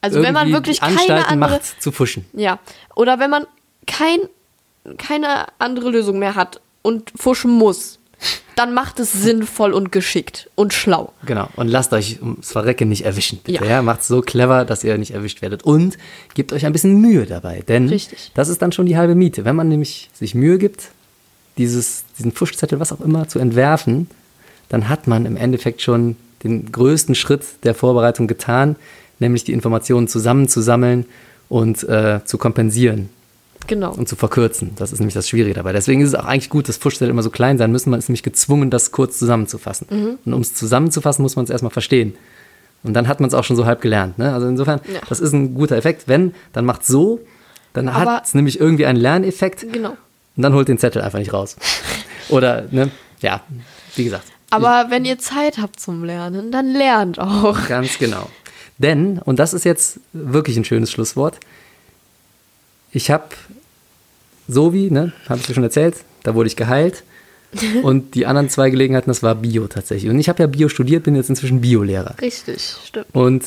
[0.01, 2.59] Also wenn man wirklich die keine Anstalten andere- macht zu fuschen, Ja.
[2.95, 3.45] Oder wenn man
[3.89, 4.19] kein,
[4.97, 7.99] keine andere Lösung mehr hat und fuschen muss,
[8.55, 11.13] dann macht es sinnvoll und geschickt und schlau.
[11.25, 11.47] Genau.
[11.55, 13.39] Und lasst euch ums Verrecken nicht erwischen.
[13.43, 13.71] Bitte, ja.
[13.71, 13.81] Ja.
[13.81, 15.63] Macht so clever, dass ihr nicht erwischt werdet.
[15.63, 15.97] Und
[16.33, 17.63] gebt euch ein bisschen Mühe dabei.
[17.67, 18.31] Denn Richtig.
[18.33, 19.45] das ist dann schon die halbe Miete.
[19.45, 20.89] Wenn man nämlich sich Mühe gibt,
[21.57, 24.09] dieses, diesen Fuschzettel, was auch immer, zu entwerfen,
[24.67, 28.75] dann hat man im Endeffekt schon den größten Schritt der Vorbereitung getan,
[29.19, 31.05] nämlich die Informationen zusammenzusammeln
[31.47, 33.09] und äh, zu kompensieren
[33.70, 33.93] Genau.
[33.93, 34.72] und zu verkürzen.
[34.76, 35.72] Das ist nämlich das Schwierige dabei.
[35.72, 37.89] Deswegen ist es auch eigentlich gut, dass Fuschzettel immer so klein sein müssen.
[37.91, 39.88] Man ist nämlich gezwungen, das kurz zusammenzufassen.
[39.89, 40.17] Mhm.
[40.26, 42.15] Und um es zusammenzufassen, muss man es erstmal verstehen.
[42.84, 44.17] Und dann hat man es auch schon so halb gelernt.
[44.17, 44.34] Ne?
[44.34, 44.99] Also insofern, Ja.
[45.07, 46.07] das ist ein guter Effekt.
[46.07, 47.20] Wenn, dann macht so,
[47.74, 49.91] dann hat es nämlich irgendwie einen Lerneffekt Genau.
[50.36, 51.55] und dann holt den Zettel einfach nicht raus.
[52.30, 52.89] Oder, ne,
[53.22, 53.41] ja,
[53.95, 54.26] wie gesagt.
[54.49, 57.67] Aber wenn ihr Zeit habt zum Lernen, dann lernt auch.
[57.67, 58.30] Ganz genau.
[58.80, 61.38] Denn, und das ist jetzt wirklich ein schönes Schlusswort,
[62.91, 63.26] ich habe,
[64.50, 67.04] so wie, ne, habe ich dir schon erzählt, da wurde ich geheilt.
[67.84, 70.12] Und die anderen zwei Gelegenheiten, das war Bio tatsächlich.
[70.12, 72.16] Und ich habe ja Bio studiert, bin jetzt inzwischen Biolehrer.
[72.22, 73.08] Richtig, stimmt.
[73.14, 73.43] Und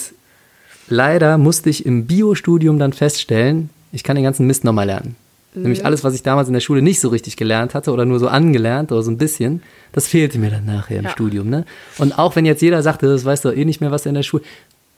[0.89, 5.17] leider musste ich im Bio-Studium dann feststellen, ich kann den ganzen Mist nochmal lernen.
[5.55, 8.19] Nämlich alles, was ich damals in der Schule nicht so richtig gelernt hatte oder nur
[8.19, 11.11] so angelernt oder so ein bisschen, das fehlte mir dann nachher im Ja.
[11.11, 11.51] Studium.
[11.51, 11.67] Ne?
[11.99, 14.23] Und auch wenn jetzt jeder sagte, das weißt du eh nicht mehr, was in der
[14.23, 14.43] Schule,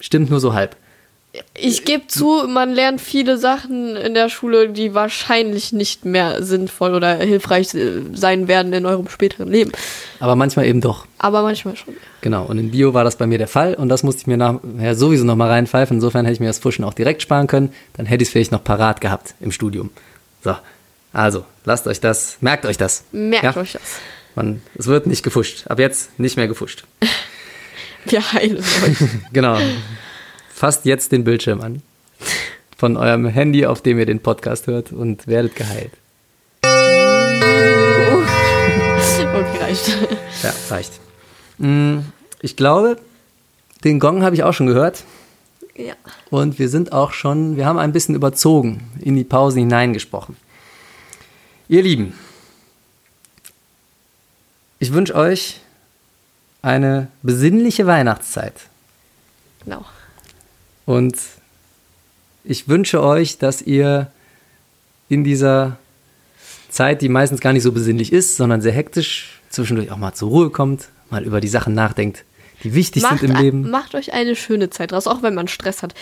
[0.01, 0.77] stimmt nur so halb.
[1.57, 6.95] Ich gebe zu, man lernt viele Sachen in der Schule, die wahrscheinlich nicht mehr sinnvoll
[6.95, 9.73] oder hilfreich äh, sein werden in eurem späteren Leben.
[10.21, 11.07] Aber manchmal eben doch.
[11.19, 11.95] Aber manchmal schon.
[12.21, 12.45] Genau.
[12.45, 14.95] Und in Bio war das bei mir der Fall und das musste ich mir nachher
[14.95, 15.97] sowieso nochmal reinpfeifen.
[15.97, 17.73] Insofern hätte ich mir das Fuschen auch direkt sparen können.
[17.97, 19.91] Dann hätte ich es vielleicht noch parat gehabt im Studium.
[20.45, 20.55] So.
[21.13, 23.05] Also, lasst euch das, merkt euch das.
[23.13, 23.57] Merkt Ja?
[23.61, 23.83] euch das.
[24.37, 25.65] Man, es wird nicht gefuscht.
[25.69, 26.85] Ab jetzt nicht mehr gefuscht.
[28.05, 28.97] Wir heilen euch.
[29.33, 29.59] Genau.
[30.55, 31.83] Fasst jetzt den Bildschirm an.
[32.79, 35.91] Von eurem Handy, auf dem ihr den Podcast hört und werdet geheilt.
[39.35, 39.89] Okay, reicht.
[40.43, 40.93] Ja, reicht.
[41.59, 41.99] Mm,
[42.41, 42.99] Ich glaube,
[43.83, 45.03] den Gong habe ich auch schon gehört.
[45.77, 45.95] Ja.
[46.31, 50.37] Und wir sind auch schon, wir haben ein bisschen überzogen, in die Pause hineingesprochen.
[51.69, 52.15] Ihr Lieben,
[54.79, 55.61] ich wünsche euch
[56.63, 58.55] eine besinnliche Weihnachtszeit.
[59.65, 59.85] Genau.
[60.87, 61.17] Und
[62.45, 64.11] ich wünsche euch, dass ihr
[65.09, 65.79] in dieser
[66.69, 70.29] Zeit, die meistens gar nicht so besinnlich ist, sondern sehr hektisch, zwischendurch auch mal zur
[70.29, 72.25] Ruhe kommt, mal über die Sachen nachdenkt,
[72.65, 73.71] die wichtig Macht, sind im Leben.
[73.71, 75.95] macht euch eine schöne Zeit draus, auch wenn man Stress hat.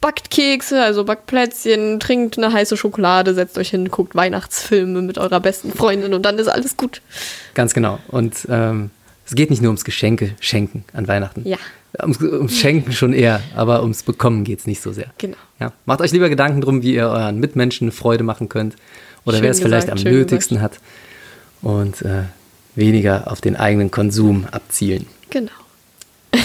[0.00, 5.16] Backt Kekse, also backt Plätzchen, trinkt eine heiße Schokolade, setzt euch hin, guckt Weihnachtsfilme mit
[5.16, 7.00] eurer besten Freundin und dann ist alles gut.
[7.54, 7.98] Ganz genau.
[8.08, 8.90] Und ähm,
[9.32, 11.48] es geht nicht nur ums Geschenke schenken an Weihnachten.
[11.48, 11.56] Ja.
[12.02, 15.06] Ums, ums Schenken schon eher, aber ums Bekommen geht es nicht so sehr.
[15.16, 15.38] Genau.
[15.58, 15.72] Ja.
[15.86, 18.76] Macht euch lieber Gedanken drum, wie ihr euren Mitmenschen Freude machen könnt.
[19.24, 20.80] Oder Schön wer es vielleicht gesagt, am schön nötigsten hat.
[21.62, 22.24] Und äh,
[22.74, 25.06] weniger auf den eigenen Konsum abzielen.
[25.30, 25.52] Genau.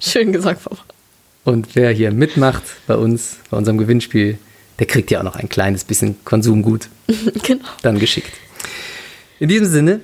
[0.00, 0.82] Schön gesagt, Papa.
[1.44, 4.38] Und wer hier mitmacht bei uns, bei unserem Gewinnspiel,
[4.78, 6.88] der kriegt ja auch noch ein kleines bisschen Konsumgut
[7.42, 7.68] genau.
[7.82, 8.32] dann geschickt.
[9.40, 10.00] In diesem Sinne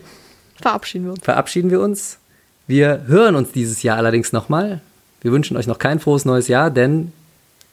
[0.60, 1.22] Verabschieden wir uns.
[1.24, 2.18] verabschieden wir uns.
[2.66, 4.80] Wir hören uns dieses Jahr allerdings nochmal.
[5.22, 7.12] Wir wünschen euch noch kein frohes neues Jahr, denn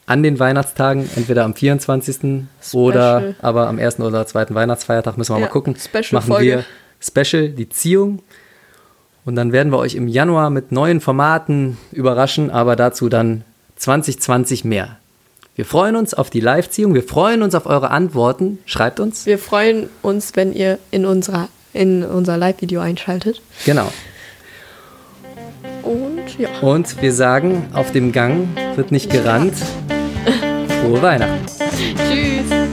[0.05, 2.45] an den Weihnachtstagen, entweder am 24.
[2.73, 3.35] oder Special.
[3.41, 6.45] aber am ersten oder zweiten Weihnachtsfeiertag, müssen wir Ja, mal gucken, Special machen Folge.
[6.45, 8.19] wir Special, die Ziehung.
[9.25, 13.43] Und dann werden wir euch im Januar mit neuen Formaten überraschen, aber dazu dann
[13.75, 14.97] 2020 mehr.
[15.55, 18.59] Wir freuen uns auf die Live-Ziehung, wir freuen uns auf eure Antworten.
[18.65, 19.25] Schreibt uns.
[19.25, 23.41] Wir freuen uns, wenn ihr in, unserer, in unser Live-Video einschaltet.
[23.65, 23.91] Genau.
[25.83, 26.49] Und ja.
[26.61, 29.55] Und wir sagen, auf dem Gang wird nicht gerannt.
[30.81, 31.45] Frohe Weihnachten.
[32.09, 32.67] Tschüss.